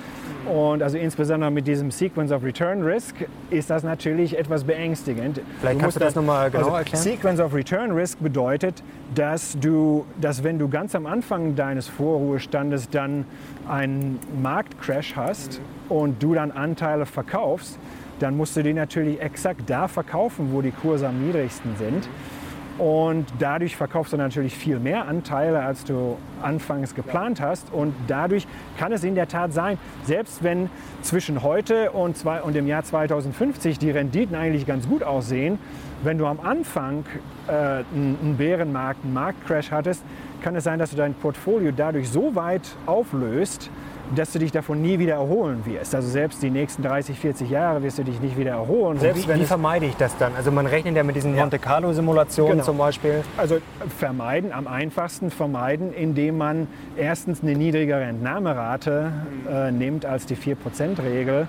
[0.45, 3.15] Und also insbesondere mit diesem Sequence of Return Risk
[3.49, 5.41] ist das natürlich etwas beängstigend.
[5.59, 7.03] Vielleicht du kannst du das nochmal genau also erklären.
[7.03, 8.83] Sequence of Return Risk bedeutet,
[9.13, 13.25] dass du, dass wenn du ganz am Anfang deines Vorruhestandes dann
[13.67, 15.95] einen Marktcrash hast mhm.
[15.95, 17.77] und du dann Anteile verkaufst,
[18.19, 22.05] dann musst du die natürlich exakt da verkaufen, wo die Kurse am niedrigsten sind.
[22.07, 22.36] Mhm
[22.78, 27.73] und dadurch verkaufst du natürlich viel mehr Anteile, als du anfangs geplant hast.
[27.73, 28.47] Und dadurch
[28.78, 30.69] kann es in der Tat sein, selbst wenn
[31.01, 35.57] zwischen heute und, zwei, und dem Jahr 2050 die Renditen eigentlich ganz gut aussehen,
[36.03, 37.05] wenn du am Anfang
[37.47, 40.03] äh, einen Bärenmarkt, einen Marktcrash hattest,
[40.41, 43.71] kann es sein, dass du dein Portfolio dadurch so weit auflöst,
[44.16, 45.93] dass du dich davon nie wieder erholen wirst.
[45.93, 48.99] Also selbst die nächsten 30, 40 Jahre wirst du dich nicht wieder erholen.
[48.99, 50.34] Selbst wie, wie vermeide ich das dann?
[50.36, 51.41] Also man rechnet ja mit diesen ja.
[51.41, 52.64] Monte Carlo Simulationen genau.
[52.64, 53.24] zum Beispiel.
[53.36, 53.58] Also
[53.97, 59.12] vermeiden, am einfachsten vermeiden, indem man erstens eine niedrigere Entnahmerate
[59.49, 61.47] äh, nimmt als die 4%-Regel.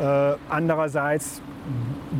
[0.00, 1.40] Äh, andererseits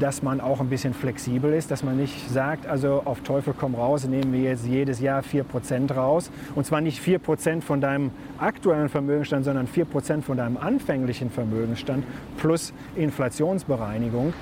[0.00, 3.74] dass man auch ein bisschen flexibel ist, dass man nicht sagt, also auf Teufel komm
[3.74, 6.30] raus, nehmen wir jetzt jedes Jahr 4% raus.
[6.54, 12.04] Und zwar nicht 4% von deinem aktuellen Vermögenstand, sondern 4% von deinem anfänglichen Vermögenstand
[12.38, 14.32] plus Inflationsbereinigung.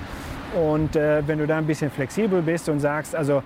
[0.53, 3.43] Und äh, wenn du da ein bisschen flexibel bist und sagst, also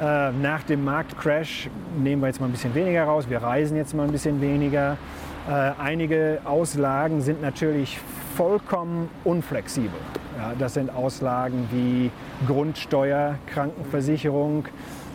[0.00, 3.94] äh, nach dem Marktcrash nehmen wir jetzt mal ein bisschen weniger raus, wir reisen jetzt
[3.94, 4.96] mal ein bisschen weniger.
[5.48, 7.98] Äh, einige Auslagen sind natürlich
[8.36, 9.98] vollkommen unflexibel.
[10.40, 12.10] Ja, das sind Auslagen wie
[12.46, 14.64] Grundsteuer, Krankenversicherung.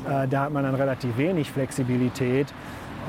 [0.08, 2.54] Äh, da hat man dann relativ wenig Flexibilität.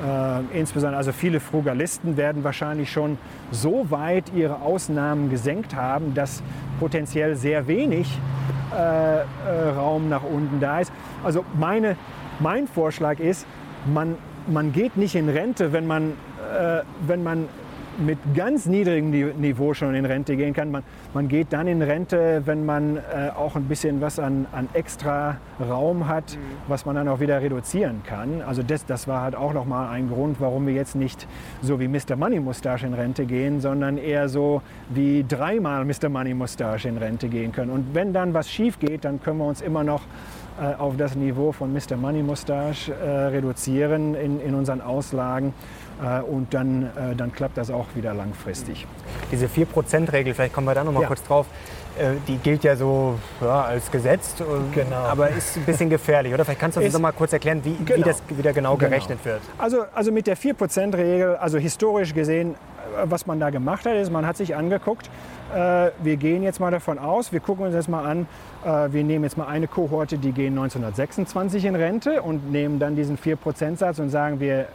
[0.03, 3.19] Äh, insbesondere, also viele Frugalisten werden wahrscheinlich schon
[3.51, 6.43] so weit ihre Ausnahmen gesenkt haben, dass
[6.81, 8.19] potenziell sehr wenig
[8.75, 9.25] äh, äh
[9.77, 10.93] Raum nach unten da ist.
[11.23, 11.99] Also meine,
[12.41, 13.47] mein Vorschlag ist,
[13.93, 16.13] man, man geht nicht in Rente, wenn man,
[16.59, 17.47] äh, wenn man
[17.99, 20.71] mit ganz niedrigem Niveau schon in Rente gehen kann.
[20.71, 20.83] Man,
[21.15, 25.37] man geht dann in Rente, wenn man äh, auch ein bisschen was an, an extra
[25.61, 26.41] Raum hat, mhm.
[26.69, 28.43] was man dann auch wieder reduzieren kann.
[28.43, 31.27] Also das, das war halt auch nochmal ein Grund, warum wir jetzt nicht
[31.63, 32.17] so wie Mr.
[32.17, 36.09] Money Mustache in Rente gehen, sondern eher so wie dreimal Mr.
[36.09, 37.71] Money Mustache in Rente gehen können.
[37.71, 40.03] Und wenn dann was schief geht, dann können wir uns immer noch
[40.61, 41.97] äh, auf das Niveau von Mr.
[41.97, 45.53] Money Mustache äh, reduzieren in, in unseren Auslagen.
[46.03, 48.87] Äh, und dann, äh, dann klappt das auch wieder langfristig.
[49.31, 51.07] Diese 4%-Regel, vielleicht kommen wir da noch mal ja.
[51.07, 51.47] kurz drauf,
[51.99, 54.35] äh, die gilt ja so ja, als Gesetz,
[54.73, 54.97] genau.
[54.97, 56.45] aber ist ein bisschen gefährlich, oder?
[56.45, 57.99] Vielleicht kannst du uns noch mal kurz erklären, wie, genau.
[57.99, 59.41] wie das wieder genau, genau, gerechnet wird.
[59.59, 62.55] Also, also mit der 4%-Regel, also historisch gesehen,
[63.05, 65.11] was man da gemacht hat, ist, man hat sich angeguckt,
[65.55, 68.27] äh, wir gehen jetzt mal davon aus, wir gucken uns jetzt mal an,
[68.65, 72.97] äh, wir nehmen jetzt mal eine Kohorte, die gehen 1926 in Rente und nehmen dann
[72.97, 74.69] diesen 4%-Satz und sagen, wir,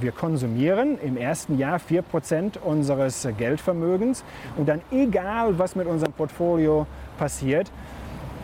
[0.00, 4.24] wir konsumieren im ersten Jahr 4% unseres Geldvermögens.
[4.56, 6.86] Und dann egal, was mit unserem Portfolio
[7.18, 7.70] passiert,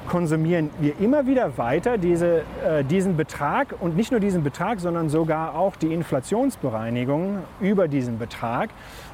[0.08, 5.08] konsumieren wir immer wieder weiter diese, äh, diesen Betrag und nicht nur diesen Betrag, sondern
[5.08, 8.70] sogar auch die Inflationsbereinigung über diesen Betrag.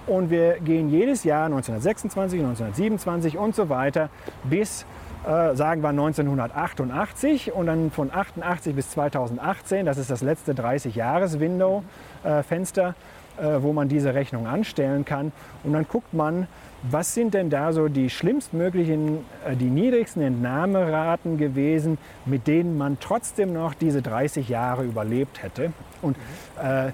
[0.07, 4.09] Und wir gehen jedes Jahr 1926, 1927 und so weiter
[4.45, 4.87] bis
[5.25, 12.95] äh, sagen wir 1988 und dann von 88 bis 2018, das ist das letzte 30-Jahres-Window-Fenster,
[13.39, 15.33] äh, äh, wo man diese Rechnung anstellen kann.
[15.63, 16.47] Und dann guckt man,
[16.91, 22.99] was sind denn da so die schlimmstmöglichen, äh, die niedrigsten Entnahmeraten gewesen, mit denen man
[23.01, 25.73] trotzdem noch diese 30 Jahre überlebt hätte?
[26.03, 26.17] Und
[26.63, 26.93] äh,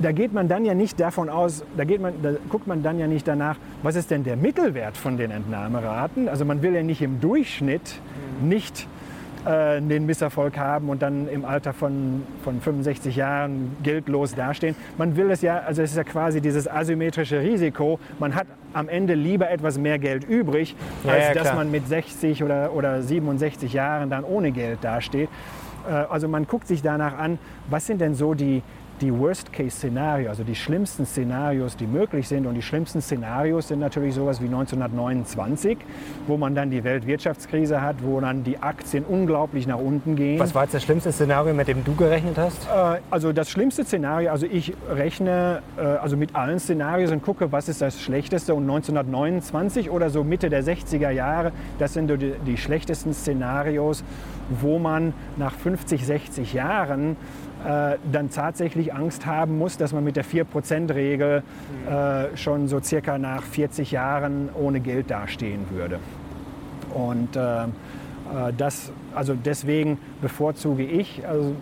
[0.00, 2.98] da geht man dann ja nicht davon aus, da, geht man, da guckt man dann
[2.98, 6.28] ja nicht danach, was ist denn der Mittelwert von den Entnahmeraten.
[6.28, 8.00] Also man will ja nicht im Durchschnitt
[8.42, 8.86] nicht
[9.44, 14.76] äh, den Misserfolg haben und dann im Alter von, von 65 Jahren geldlos dastehen.
[14.98, 17.98] Man will es ja, also es ist ja quasi dieses asymmetrische Risiko.
[18.18, 21.88] Man hat am Ende lieber etwas mehr Geld übrig, ja, als ja, dass man mit
[21.88, 25.28] 60 oder, oder 67 Jahren dann ohne Geld dasteht.
[25.88, 27.38] Äh, also man guckt sich danach an,
[27.68, 28.62] was sind denn so die,
[29.02, 32.46] die Worst-Case-Szenario, also die schlimmsten Szenarios, die möglich sind.
[32.46, 35.76] Und die schlimmsten Szenarios sind natürlich sowas wie 1929,
[36.28, 40.38] wo man dann die Weltwirtschaftskrise hat, wo dann die Aktien unglaublich nach unten gehen.
[40.38, 42.64] Was war jetzt das schlimmste Szenario, mit dem du gerechnet hast?
[42.66, 47.50] Äh, also das schlimmste Szenario, also ich rechne äh, also mit allen Szenarios und gucke,
[47.50, 48.54] was ist das schlechteste.
[48.54, 51.50] Und 1929 oder so Mitte der 60er Jahre,
[51.80, 54.04] das sind die, die schlechtesten Szenarios,
[54.60, 57.16] wo man nach 50, 60 Jahren
[57.64, 61.42] äh, dann tatsächlich Angst haben muss, dass man mit der 4%-Regel
[61.88, 65.98] äh, schon so circa nach 40 Jahren ohne Geld dastehen würde.
[66.92, 67.68] Und äh, äh,
[68.56, 71.54] das, also deswegen bevorzuge ich also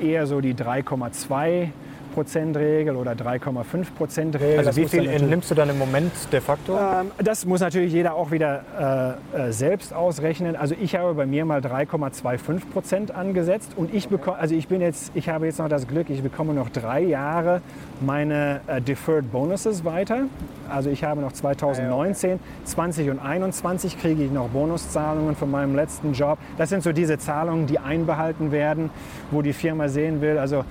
[0.00, 1.68] eher so die 3,2
[2.14, 4.58] Prozent-Regel oder 3,5-Prozent-Regel.
[4.58, 6.76] Also wie viel nimmst du dann im Moment de facto?
[6.76, 10.56] Ähm, das muss natürlich jeder auch wieder äh, äh selbst ausrechnen.
[10.56, 14.80] Also ich habe bei mir mal 3,25 Prozent angesetzt und ich bekomme, also ich bin
[14.80, 17.62] jetzt, ich habe jetzt noch das Glück, ich bekomme noch drei Jahre
[18.00, 20.24] meine äh, Deferred Bonuses weiter.
[20.68, 26.12] Also ich habe noch 2019, 20 und 21 kriege ich noch Bonuszahlungen von meinem letzten
[26.12, 26.38] Job.
[26.58, 28.90] Das sind so diese Zahlungen, die einbehalten werden,
[29.30, 30.64] wo die Firma sehen will, also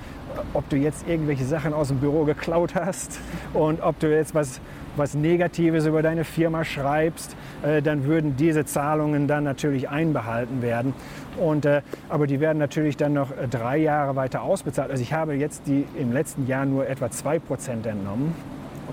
[0.54, 3.20] ob du jetzt irgendwelche Sachen aus dem Büro geklaut hast
[3.54, 4.60] und ob du jetzt was,
[4.96, 10.94] was Negatives über deine Firma schreibst, äh, dann würden diese Zahlungen dann natürlich einbehalten werden.
[11.38, 14.92] Und, äh, aber die werden natürlich dann noch äh, drei Jahre weiter ausbezahlt.
[14.92, 18.36] Also ich habe jetzt die im letzten Jahr nur etwa 2% entnommen.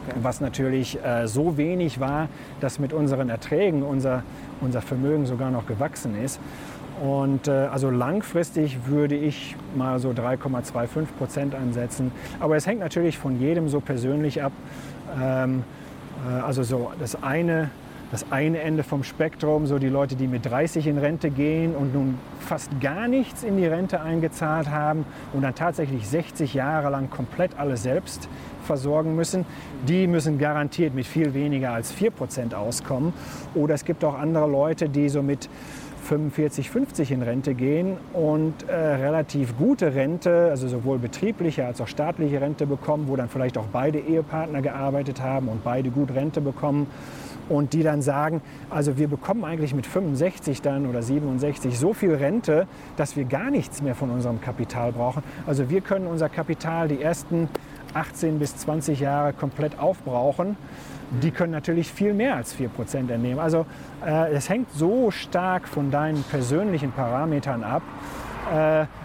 [0.06, 0.18] Okay.
[0.22, 2.28] Was natürlich äh, so wenig war,
[2.60, 4.22] dass mit unseren Erträgen unser,
[4.60, 6.40] unser Vermögen sogar noch gewachsen ist.
[7.00, 12.10] Und äh, also langfristig würde ich mal so 3,25 Prozent ansetzen.
[12.40, 14.52] Aber es hängt natürlich von jedem so persönlich ab.
[15.20, 15.62] Ähm,
[16.26, 17.70] äh, also so das eine,
[18.10, 21.94] das eine Ende vom Spektrum, so die Leute, die mit 30 in Rente gehen und
[21.94, 27.10] nun fast gar nichts in die Rente eingezahlt haben und dann tatsächlich 60 Jahre lang
[27.10, 28.28] komplett alles selbst
[28.64, 29.46] versorgen müssen,
[29.86, 33.12] die müssen garantiert mit viel weniger als 4 Prozent auskommen.
[33.54, 35.48] Oder es gibt auch andere Leute, die so mit
[36.08, 41.86] 45, 50 in Rente gehen und äh, relativ gute Rente, also sowohl betriebliche als auch
[41.86, 46.40] staatliche Rente bekommen, wo dann vielleicht auch beide Ehepartner gearbeitet haben und beide gut Rente
[46.40, 46.86] bekommen
[47.50, 48.40] und die dann sagen,
[48.70, 53.50] also wir bekommen eigentlich mit 65 dann oder 67 so viel Rente, dass wir gar
[53.50, 55.22] nichts mehr von unserem Kapital brauchen.
[55.46, 57.50] Also wir können unser Kapital die ersten
[57.92, 60.56] 18 bis 20 Jahre komplett aufbrauchen
[61.10, 63.38] die können natürlich viel mehr als 4% entnehmen.
[63.38, 63.66] Also
[64.04, 67.82] äh, es hängt so stark von deinen persönlichen Parametern ab,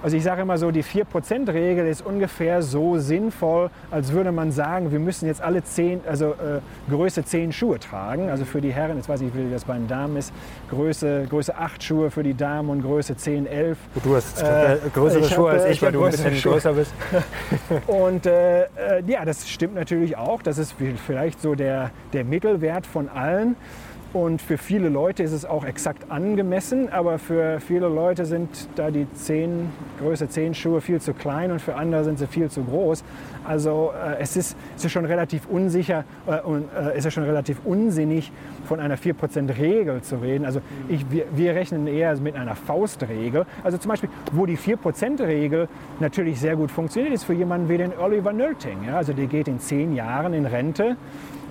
[0.02, 4.92] also ich sage immer so, die 4%-Regel ist ungefähr so sinnvoll, als würde man sagen,
[4.92, 8.30] wir müssen jetzt alle 10, also äh, Größe 10 Schuhe tragen.
[8.30, 10.34] Also für die Herren, jetzt weiß ich nicht, wie das bei den Damen ist,
[10.70, 13.78] Größe, Größe 8 Schuhe für die Damen und Größe 10, 11.
[14.04, 16.54] Du hast äh, größere Schuhe als ich, weil du ein bisschen Schuhe.
[16.54, 16.94] größer bist.
[17.88, 18.68] und äh, äh,
[19.08, 20.42] ja, das stimmt natürlich auch.
[20.42, 20.76] Das ist
[21.06, 23.56] vielleicht so der, der Mittelwert von allen.
[24.14, 28.92] Und für viele Leute ist es auch exakt angemessen, aber für viele Leute sind da
[28.92, 32.64] die 10, Größe 10 Schuhe viel zu klein und für andere sind sie viel zu
[32.64, 33.04] groß.
[33.44, 37.24] Also äh, es, ist, es ist schon relativ unsicher äh, und äh, es ist schon
[37.24, 38.32] relativ unsinnig,
[38.66, 40.46] von einer 4% Regel zu reden.
[40.46, 43.48] Also ich, wir, wir rechnen eher mit einer Faustregel.
[43.64, 45.68] Also zum Beispiel, wo die 4% Regel
[46.00, 48.84] natürlich sehr gut funktioniert, ist für jemanden wie den Oliver Nölting.
[48.86, 48.98] Ja?
[48.98, 50.98] Also der geht in 10 Jahren in Rente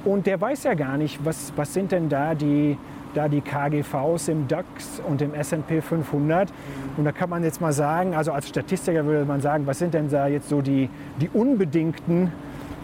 [0.05, 2.76] und der weiß ja gar nicht, was, was sind denn da die,
[3.14, 6.53] da die KGVs im DAX und im S&P 500.
[6.96, 9.94] Und da kann man jetzt mal sagen, also als Statistiker würde man sagen, was sind
[9.94, 10.88] denn da jetzt so die,
[11.20, 12.32] die unbedingten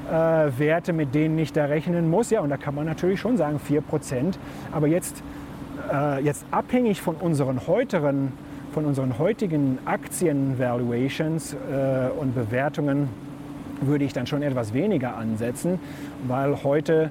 [0.09, 2.31] äh, Werte, mit denen ich da rechnen muss?
[2.31, 4.35] Ja, und da kann man natürlich schon sagen 4%
[4.73, 5.23] Aber jetzt,
[5.93, 8.33] äh, jetzt abhängig von unseren heutigen,
[8.73, 13.09] von unseren heutigen Aktien-Valuations äh, und Bewertungen,
[13.81, 15.79] würde ich dann schon etwas weniger ansetzen,
[16.27, 17.11] weil heute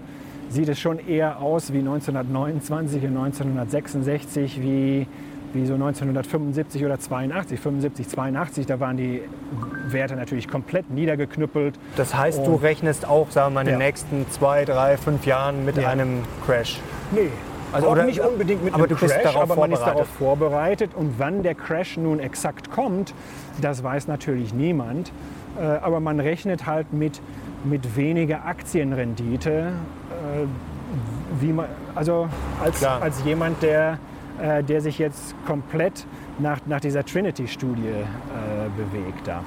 [0.50, 5.08] sieht es schon eher aus wie 1929 und 1966, wie,
[5.54, 7.60] wie so 1975 oder 82.
[7.60, 9.22] 75, 82, da waren die
[9.90, 11.78] Werte natürlich komplett niedergeknüppelt.
[11.96, 15.26] Das heißt, und, du rechnest auch, sagen wir mal, in den nächsten zwei, drei, fünf
[15.26, 15.90] Jahren mit ja.
[15.90, 16.80] einem Crash?
[17.12, 17.30] Nee,
[17.74, 20.92] also oder, nicht unbedingt mit einem Crash, aber man ist darauf vorbereitet.
[20.96, 23.14] Und wann der Crash nun exakt kommt,
[23.62, 25.12] das weiß natürlich niemand.
[25.60, 27.22] Äh, aber man rechnet halt mit,
[27.64, 32.30] mit weniger Aktienrendite, äh, wie man, also
[32.64, 33.98] als, als jemand, der,
[34.42, 36.06] äh, der sich jetzt komplett
[36.40, 38.04] nach, nach dieser Trinity-Studie
[38.78, 39.42] bewegt da.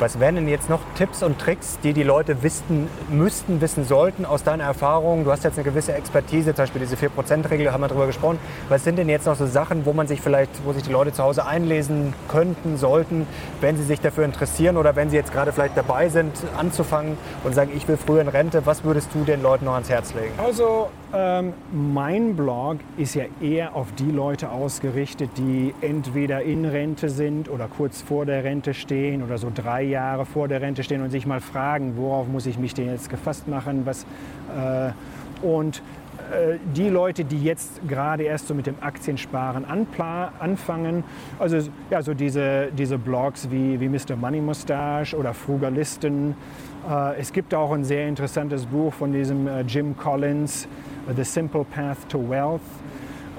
[0.00, 4.24] Was wären denn jetzt noch Tipps und Tricks, die die Leute wissen müssten, wissen sollten
[4.24, 5.24] aus deiner Erfahrung?
[5.24, 8.38] Du hast jetzt eine gewisse Expertise, zum Beispiel diese 4%-Regel, haben wir darüber gesprochen.
[8.70, 11.12] Was sind denn jetzt noch so Sachen, wo man sich vielleicht, wo sich die Leute
[11.12, 13.26] zu Hause einlesen könnten, sollten,
[13.60, 17.54] wenn sie sich dafür interessieren oder wenn sie jetzt gerade vielleicht dabei sind, anzufangen und
[17.54, 20.32] sagen, ich will früher in Rente, was würdest du den Leuten noch ans Herz legen?
[20.38, 27.08] Also ähm, mein Blog ist ja eher auf die Leute ausgerichtet, die entweder in Rente
[27.08, 31.02] sind oder kurz vor der Rente stehen oder so drei Jahre vor der Rente stehen
[31.02, 34.04] und sich mal fragen, worauf muss ich mich denn jetzt gefasst machen, was
[34.56, 34.92] äh,
[35.44, 35.82] und
[36.30, 41.04] äh, die Leute, die jetzt gerade erst so mit dem Aktiensparen anfangen,
[41.38, 41.58] also
[41.90, 44.16] ja, so diese, diese Blogs wie, wie Mr.
[44.16, 46.34] Money Mustache oder Frugalisten.
[46.88, 50.68] Äh, es gibt auch ein sehr interessantes Buch von diesem äh, Jim Collins,
[51.14, 52.60] The Simple Path to Wealth.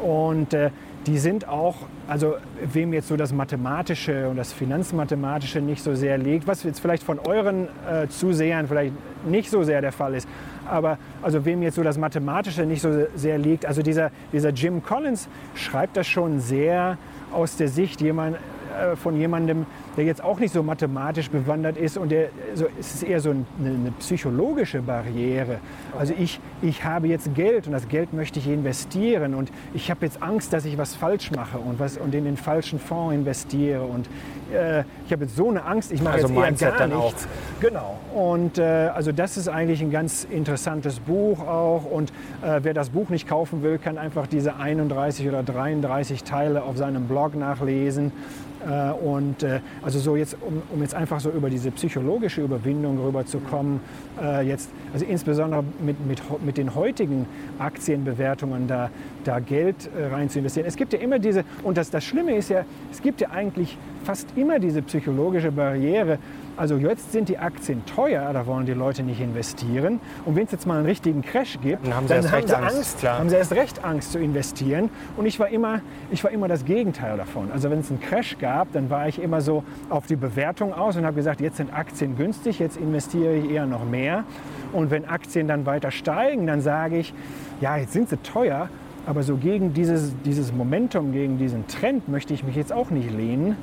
[0.01, 0.71] Und äh,
[1.07, 1.75] die sind auch,
[2.07, 6.79] also wem jetzt so das Mathematische und das Finanzmathematische nicht so sehr liegt, was jetzt
[6.79, 8.93] vielleicht von euren äh, Zusehern vielleicht
[9.25, 10.27] nicht so sehr der Fall ist,
[10.69, 14.83] aber also wem jetzt so das Mathematische nicht so sehr liegt, also dieser, dieser Jim
[14.83, 16.97] Collins schreibt das schon sehr
[17.33, 18.37] aus der Sicht jemand,
[18.71, 19.65] äh, von jemandem,
[19.97, 23.31] der jetzt auch nicht so mathematisch bewandert ist und der, so, es ist eher so
[23.31, 25.59] eine, eine, psychologische Barriere.
[25.97, 30.05] Also ich, ich habe jetzt Geld und das Geld möchte ich investieren und ich habe
[30.05, 33.81] jetzt Angst, dass ich was falsch mache und, was, und in den falschen Fonds investiere
[33.83, 34.07] und
[34.53, 37.25] äh, ich habe jetzt so eine Angst, ich mache also jetzt eher gar dann nichts.
[37.25, 37.61] Auch.
[37.61, 37.99] Genau.
[38.13, 38.63] Und äh,
[38.93, 42.11] also das ist eigentlich ein ganz interessantes Buch auch und
[42.41, 46.77] äh, wer das Buch nicht kaufen will, kann einfach diese 31 oder 33 Teile auf
[46.77, 48.11] seinem Blog nachlesen.
[48.67, 52.99] Äh, und äh, also so jetzt, um, um, jetzt einfach so über diese psychologische Überwindung
[52.99, 53.79] rüberzukommen,
[54.21, 57.25] äh, jetzt, also insbesondere mit, mit, mit den heutigen
[57.57, 58.89] Aktienbewertungen da,
[59.23, 60.67] da Geld rein zu investieren.
[60.67, 63.77] Es gibt ja immer diese, und das, das Schlimme ist ja, es gibt ja eigentlich
[64.03, 66.17] fast immer diese psychologische Barriere,
[66.61, 69.99] also jetzt sind die Aktien teuer, da wollen die Leute nicht investieren.
[70.25, 72.47] Und wenn es jetzt mal einen richtigen Crash gibt, dann haben sie, dann erst, haben
[72.47, 74.91] sie Angst, Angst haben sie erst recht Angst zu investieren.
[75.17, 75.81] Und ich war immer,
[76.11, 77.51] ich war immer das Gegenteil davon.
[77.51, 80.95] Also wenn es einen Crash gab, dann war ich immer so auf die Bewertung aus
[80.97, 84.23] und habe gesagt, jetzt sind Aktien günstig, jetzt investiere ich eher noch mehr.
[84.71, 87.11] Und wenn Aktien dann weiter steigen, dann sage ich,
[87.59, 88.69] ja, jetzt sind sie teuer,
[89.07, 93.09] aber so gegen dieses, dieses Momentum, gegen diesen Trend möchte ich mich jetzt auch nicht
[93.09, 93.57] lehnen.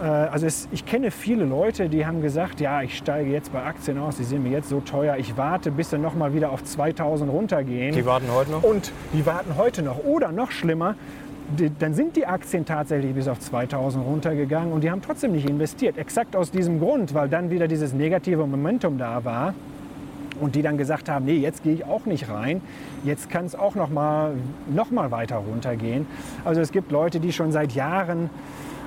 [0.00, 3.62] Äh, also es, ich kenne viele Leute, die haben gesagt, ja, ich steige jetzt bei
[3.62, 6.64] Aktien aus, die sind mir jetzt so teuer, ich warte, bis sie nochmal wieder auf
[6.64, 7.94] 2000 runtergehen.
[7.94, 8.62] Die warten heute noch?
[8.62, 10.04] Und die warten heute noch.
[10.04, 10.94] Oder noch schlimmer,
[11.58, 15.48] die, dann sind die Aktien tatsächlich bis auf 2000 runtergegangen und die haben trotzdem nicht
[15.48, 15.96] investiert.
[15.96, 19.54] Exakt aus diesem Grund, weil dann wieder dieses negative Momentum da war
[20.40, 22.60] und die dann gesagt haben, nee, jetzt gehe ich auch nicht rein,
[23.04, 24.32] jetzt kann es auch noch mal,
[24.74, 26.06] noch mal weiter runtergehen.
[26.44, 28.28] Also es gibt Leute, die schon seit Jahren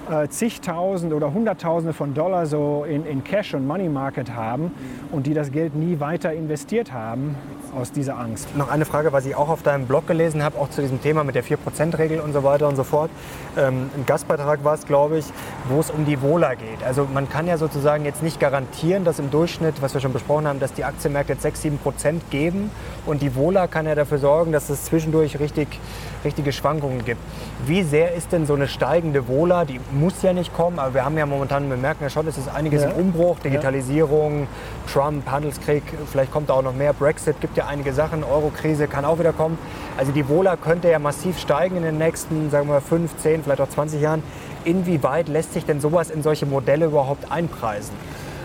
[0.10, 4.72] äh, zigtausend oder hunderttausende von Dollar so in, in Cash und Money Market haben
[5.12, 7.36] und die das Geld nie weiter investiert haben
[7.76, 8.55] aus dieser Angst.
[8.55, 11.24] Noch eine Frage, was ich auch auf deinem Blog gelesen habe, auch zu diesem Thema
[11.24, 13.12] mit der 4%-Regel und so weiter und so fort.
[13.57, 15.26] Ähm, ein Gastbeitrag war es, glaube ich,
[15.70, 16.84] wo es um die Wohler geht.
[16.86, 20.47] Also man kann ja sozusagen jetzt nicht garantieren, dass im Durchschnitt, was wir schon besprochen
[20.47, 22.72] haben, dass die Aktienmärkte jetzt 6, 7% geben
[23.05, 25.80] und die Wohler kann ja dafür sorgen, dass es zwischendurch richtig,
[26.24, 27.22] richtige Schwankungen gibt.
[27.66, 31.06] Wie sehr ist denn so eine steigende Wohler, die muss ja nicht kommen, aber wir
[31.06, 32.90] haben ja momentan, wir merken ja schon, es ist einiges ja.
[32.90, 34.48] im Umbruch, Digitalisierung, ja.
[34.92, 39.06] Trump, Handelskrieg, vielleicht kommt da auch noch mehr, Brexit, gibt ja einige Sachen, Eurokrise kann
[39.06, 39.58] auch wieder kommen.
[39.98, 43.62] Also die Wohler könnte ja massiv steigen in den nächsten, sagen wir, 5, 10, vielleicht
[43.62, 44.24] auch 20 Jahren.
[44.66, 47.96] Inwieweit lässt sich denn sowas in solche Modelle überhaupt einpreisen?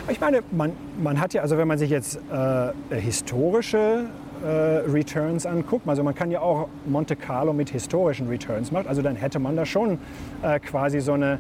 [0.09, 0.72] Ich meine, man,
[1.03, 4.05] man hat ja, also wenn man sich jetzt äh, historische
[4.43, 9.03] äh, Returns anguckt, also man kann ja auch Monte Carlo mit historischen Returns machen, also
[9.03, 9.99] dann hätte man da schon
[10.43, 11.39] äh, quasi so eine,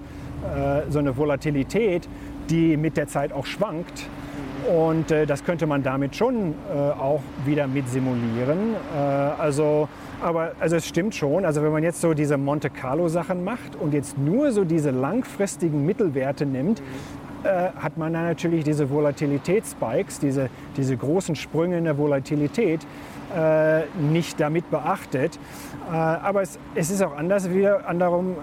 [0.56, 2.08] äh, so eine Volatilität,
[2.50, 4.08] die mit der Zeit auch schwankt.
[4.66, 8.74] Und äh, das könnte man damit schon äh, auch wieder mit simulieren.
[8.96, 9.88] Äh, also,
[10.22, 11.44] aber also es stimmt schon.
[11.44, 14.90] Also wenn man jetzt so diese Monte Carlo Sachen macht und jetzt nur so diese
[14.90, 16.80] langfristigen Mittelwerte nimmt,
[17.44, 22.80] äh, hat man dann natürlich diese Volatilitätsspikes, diese, diese großen Sprünge in der Volatilität
[23.36, 25.38] äh, nicht damit beachtet.
[25.86, 28.36] Äh, aber es, es, ist auch anders wieder, andersrum,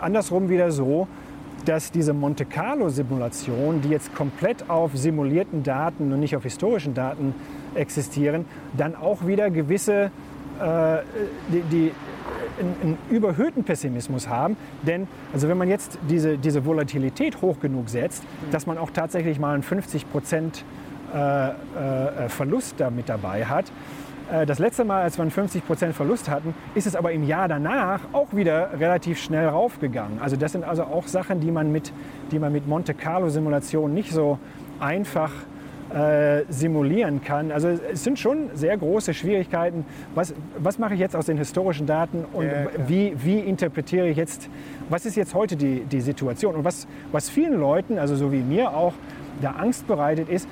[0.00, 1.08] andersrum wieder so,
[1.64, 7.34] dass diese Monte Carlo-Simulationen, die jetzt komplett auf simulierten Daten und nicht auf historischen Daten
[7.74, 8.44] existieren,
[8.76, 10.10] dann auch wieder gewisse,
[11.50, 11.92] die, die
[12.58, 14.56] einen, überhöhten Pessimismus haben.
[14.82, 19.38] Denn also wenn man jetzt diese, diese Volatilität hoch genug setzt, dass man auch tatsächlich
[19.38, 20.64] mal einen 50 Prozent
[21.14, 23.72] äh, äh, Verlust damit dabei hat,
[24.32, 27.48] Äh, das letzte Mal, als wir einen 50% Verlust hatten, ist es aber im Jahr
[27.48, 30.20] danach auch wieder relativ schnell raufgegangen.
[30.20, 31.92] Also das sind also auch Sachen, die man mit,
[32.30, 34.38] die man mit Monte Carlo Simulationen nicht so
[34.80, 35.30] einfach
[35.94, 37.52] äh, simulieren kann.
[37.52, 39.84] Also es sind schon sehr große Schwierigkeiten.
[40.14, 44.16] Was, was mache ich jetzt aus den historischen Daten und ja, wie, wie interpretiere ich
[44.16, 44.48] jetzt,
[44.88, 46.54] was ist jetzt heute die, die Situation?
[46.54, 48.94] Und was, was vielen Leuten, also so wie mir auch,
[49.40, 50.48] da Angst bereitet ist,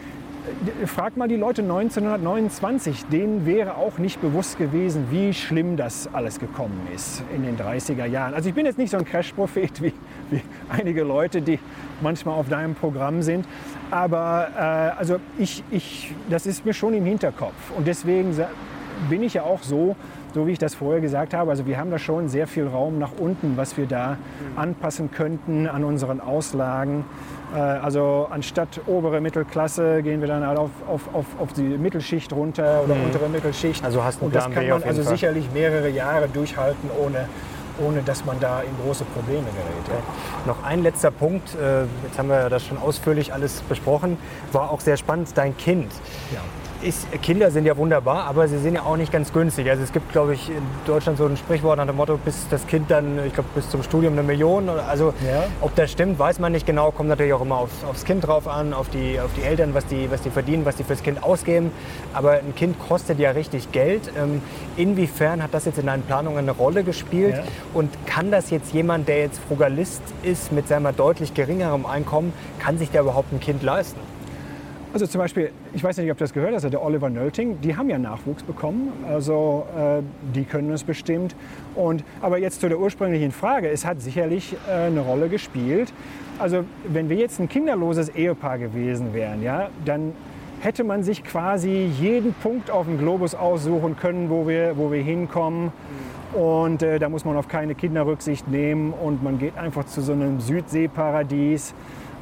[0.86, 6.38] frag mal die Leute 1929, denen wäre auch nicht bewusst gewesen, wie schlimm das alles
[6.38, 8.34] gekommen ist in den 30er Jahren.
[8.34, 9.92] Also ich bin jetzt nicht so ein Crash-Prophet wie,
[10.30, 11.58] wie einige Leute, die
[12.00, 13.46] manchmal auf deinem Programm sind,
[13.90, 18.34] aber äh, also ich, ich, das ist mir schon im Hinterkopf und deswegen
[19.08, 19.96] bin ich ja auch so,
[20.34, 21.50] so wie ich das vorher gesagt habe.
[21.50, 24.18] Also wir haben da schon sehr viel Raum nach unten, was wir da
[24.56, 27.04] anpassen könnten an unseren Auslagen.
[27.54, 32.32] Äh, also anstatt obere Mittelklasse gehen wir dann halt auf, auf, auf, auf die Mittelschicht
[32.32, 33.04] runter oder mhm.
[33.04, 33.84] untere Mittelschicht.
[33.84, 35.12] Also hast du Und das kann man also Fall.
[35.12, 37.28] sicherlich mehrere Jahre durchhalten, ohne,
[37.84, 39.88] ohne dass man da in große Probleme gerät.
[39.88, 40.46] Ja.
[40.46, 44.18] Noch ein letzter Punkt, äh, jetzt haben wir das schon ausführlich alles besprochen,
[44.52, 45.92] war auch sehr spannend, dein Kind.
[46.32, 46.40] Ja
[46.82, 49.68] ist, Kinder sind ja wunderbar, aber sie sind ja auch nicht ganz günstig.
[49.70, 52.66] Also es gibt, glaube ich, in Deutschland so ein Sprichwort nach dem Motto, bis das
[52.66, 54.68] Kind dann, ich glaube, bis zum Studium eine Million.
[54.68, 55.44] Also ja.
[55.60, 56.90] ob das stimmt, weiß man nicht genau.
[56.90, 59.86] Kommt natürlich auch immer aufs, aufs Kind drauf an, auf die, auf die Eltern, was
[59.86, 61.70] die, was die verdienen, was die fürs Kind ausgeben.
[62.14, 64.10] Aber ein Kind kostet ja richtig Geld.
[64.18, 64.42] Ähm,
[64.76, 67.36] inwiefern hat das jetzt in deinen Planungen eine Rolle gespielt?
[67.36, 67.42] Ja.
[67.74, 72.78] Und kann das jetzt jemand, der jetzt Frugalist ist, mit seinem deutlich geringerem Einkommen, kann
[72.78, 74.00] sich der überhaupt ein Kind leisten?
[74.92, 77.76] Also zum Beispiel, ich weiß nicht, ob du das gehört hast, der Oliver Nölting, die
[77.76, 80.02] haben ja Nachwuchs bekommen, also äh,
[80.34, 81.36] die können es bestimmt.
[81.76, 85.92] Und, aber jetzt zu der ursprünglichen Frage, es hat sicherlich äh, eine Rolle gespielt.
[86.40, 90.12] Also wenn wir jetzt ein kinderloses Ehepaar gewesen wären, ja, dann
[90.60, 95.02] hätte man sich quasi jeden Punkt auf dem Globus aussuchen können, wo wir, wo wir
[95.02, 95.70] hinkommen.
[96.32, 100.00] Und äh, da muss man auf keine Kinder Rücksicht nehmen und man geht einfach zu
[100.00, 101.74] so einem Südseeparadies.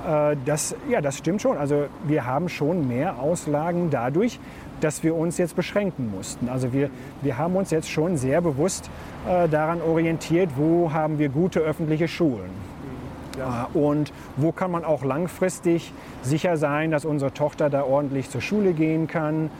[0.07, 1.57] Äh, das, ja, das stimmt schon.
[1.57, 4.39] Also wir haben schon mehr Auslagen dadurch,
[4.81, 6.49] dass wir uns jetzt beschränken mussten.
[6.49, 6.91] Also wir,
[7.23, 8.91] wir haben uns jetzt schon sehr bewusst
[9.29, 12.51] äh, daran orientiert, wo haben wir gute öffentliche Schulen.
[13.37, 13.69] Ja.
[13.75, 15.93] Äh, und wo kann man auch langfristig
[16.23, 19.51] sicher sein, dass unsere Tochter da ordentlich zur Schule gehen kann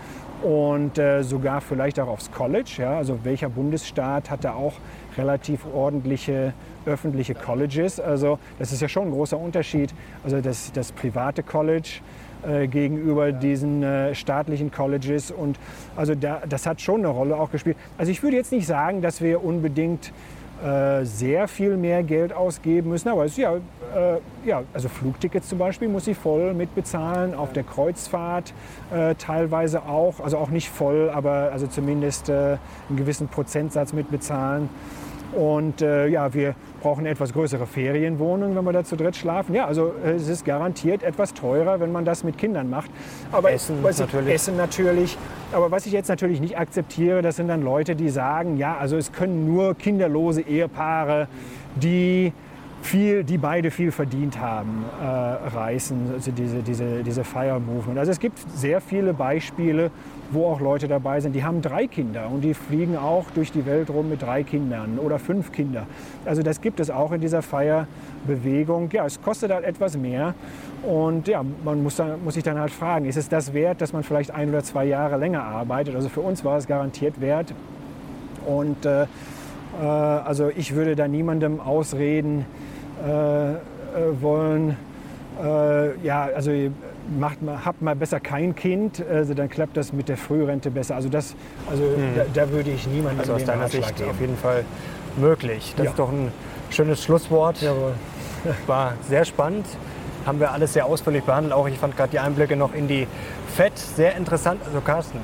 [0.43, 2.77] und äh, sogar vielleicht auch aufs College.
[2.79, 2.97] Ja?
[2.97, 4.75] Also welcher Bundesstaat hat da auch
[5.17, 6.53] relativ ordentliche
[6.87, 8.01] öffentliche Colleges.
[8.01, 9.95] Also das ist ja schon ein großer Unterschied.
[10.25, 12.01] Also das, das private College
[12.47, 15.31] äh, gegenüber diesen äh, staatlichen Colleges.
[15.31, 15.59] Und
[15.97, 17.77] also da, das hat schon eine Rolle auch gespielt.
[17.99, 20.13] Also ich würde jetzt nicht sagen, dass wir unbedingt
[20.65, 23.09] äh, sehr viel mehr Geld ausgeben müssen.
[23.09, 23.61] Aber es, ja, äh,
[24.45, 28.53] ja, also Flugtickets zum Beispiel muss ich voll mitbezahlen, auf der Kreuzfahrt
[28.93, 32.57] äh, teilweise auch, also auch nicht voll, aber also zumindest äh,
[32.89, 34.69] einen gewissen Prozentsatz mitbezahlen.
[35.33, 39.55] Und äh, ja, wir brauchen etwas größere Ferienwohnungen, wenn wir da zu dritt schlafen.
[39.55, 42.91] Ja, also äh, es ist garantiert etwas teurer, wenn man das mit Kindern macht.
[43.31, 44.35] Aber Essen natürlich.
[44.35, 45.19] Essen natürlich.
[45.53, 48.97] Aber was ich jetzt natürlich nicht akzeptiere, das sind dann Leute, die sagen, ja, also
[48.97, 51.29] es können nur kinderlose Ehepaare,
[51.77, 52.33] die
[52.83, 57.99] viel, die beide viel verdient haben, äh, reißen, also diese, diese, diese Fire Movement.
[57.99, 59.91] Also es gibt sehr viele Beispiele,
[60.31, 63.65] wo auch Leute dabei sind, die haben drei Kinder und die fliegen auch durch die
[63.67, 65.87] Welt rum mit drei Kindern oder fünf Kinder.
[66.25, 68.91] Also das gibt es auch in dieser Feierbewegung.
[68.93, 70.35] Ja, es kostet halt etwas mehr
[70.83, 73.93] und ja, man muss, dann, muss sich dann halt fragen, ist es das wert, dass
[73.93, 75.95] man vielleicht ein oder zwei Jahre länger arbeitet?
[75.95, 77.55] Also für uns war es garantiert wert
[78.47, 82.45] und äh, äh, also ich würde da niemandem ausreden
[83.07, 83.57] äh, äh
[84.21, 84.77] wollen,
[85.43, 86.51] äh, ja, also
[87.09, 90.95] macht mal, habt mal besser kein Kind, also dann klappt das mit der Frührente besser.
[90.95, 91.35] Also das,
[91.71, 92.15] also hm.
[92.15, 94.11] da, da, würde ich niemandem Also aus deiner Sicht geben.
[94.11, 94.65] auf jeden Fall
[95.17, 95.75] möglich.
[95.77, 95.91] Das ja.
[95.91, 96.33] ist doch ein
[96.71, 97.61] schönes Schlusswort.
[97.61, 97.95] Jawohl.
[98.67, 99.67] War sehr spannend.
[100.27, 101.55] Haben wir alles sehr ausführlich behandelt.
[101.55, 103.07] Auch ich fand gerade die Einblicke noch in die
[103.57, 104.61] FED sehr interessant.
[104.67, 105.19] Also Carsten,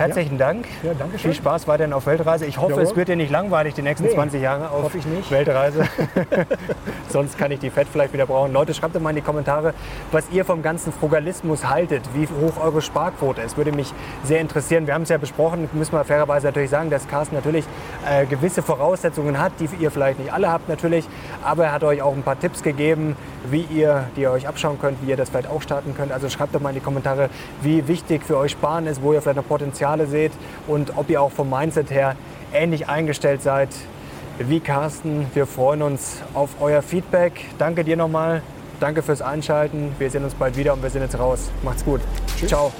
[0.00, 0.46] Herzlichen ja.
[0.46, 0.66] Dank.
[0.82, 1.32] Ja, danke schön.
[1.32, 2.46] Viel Spaß weiterhin auf Weltreise.
[2.46, 2.84] Ich hoffe, Jawohl.
[2.84, 4.94] es wird dir nicht langweilig die nächsten nee, 20 Jahre auf
[5.28, 5.86] Weltreise.
[7.10, 8.50] Sonst kann ich die Fett vielleicht wieder brauchen.
[8.50, 9.74] Leute, schreibt doch mal in die Kommentare,
[10.10, 13.58] was ihr vom ganzen Frugalismus haltet, wie hoch eure Sparquote ist.
[13.58, 13.92] Würde mich
[14.24, 14.86] sehr interessieren.
[14.86, 17.66] Wir haben es ja besprochen, müssen wir fairerweise natürlich sagen, dass Carsten natürlich
[18.08, 21.06] äh, gewisse Voraussetzungen hat, die ihr vielleicht nicht alle habt natürlich.
[21.44, 23.16] Aber er hat euch auch ein paar Tipps gegeben,
[23.48, 26.12] wie ihr, die ihr euch abschauen könnt, wie ihr das vielleicht auch starten könnt.
[26.12, 27.30] Also schreibt doch mal in die Kommentare,
[27.62, 30.32] wie wichtig für euch Sparen ist, wo ihr vielleicht noch Potenzial Potenziale seht
[30.66, 32.16] und ob ihr auch vom Mindset her
[32.52, 33.68] ähnlich eingestellt seid
[34.38, 35.26] wie Carsten.
[35.34, 37.32] Wir freuen uns auf euer Feedback.
[37.58, 38.42] Danke dir nochmal.
[38.80, 39.94] Danke fürs Einschalten.
[39.98, 41.50] Wir sehen uns bald wieder und wir sind jetzt raus.
[41.62, 42.00] Macht's gut.
[42.36, 42.48] Tschüss.
[42.48, 42.72] Ciao.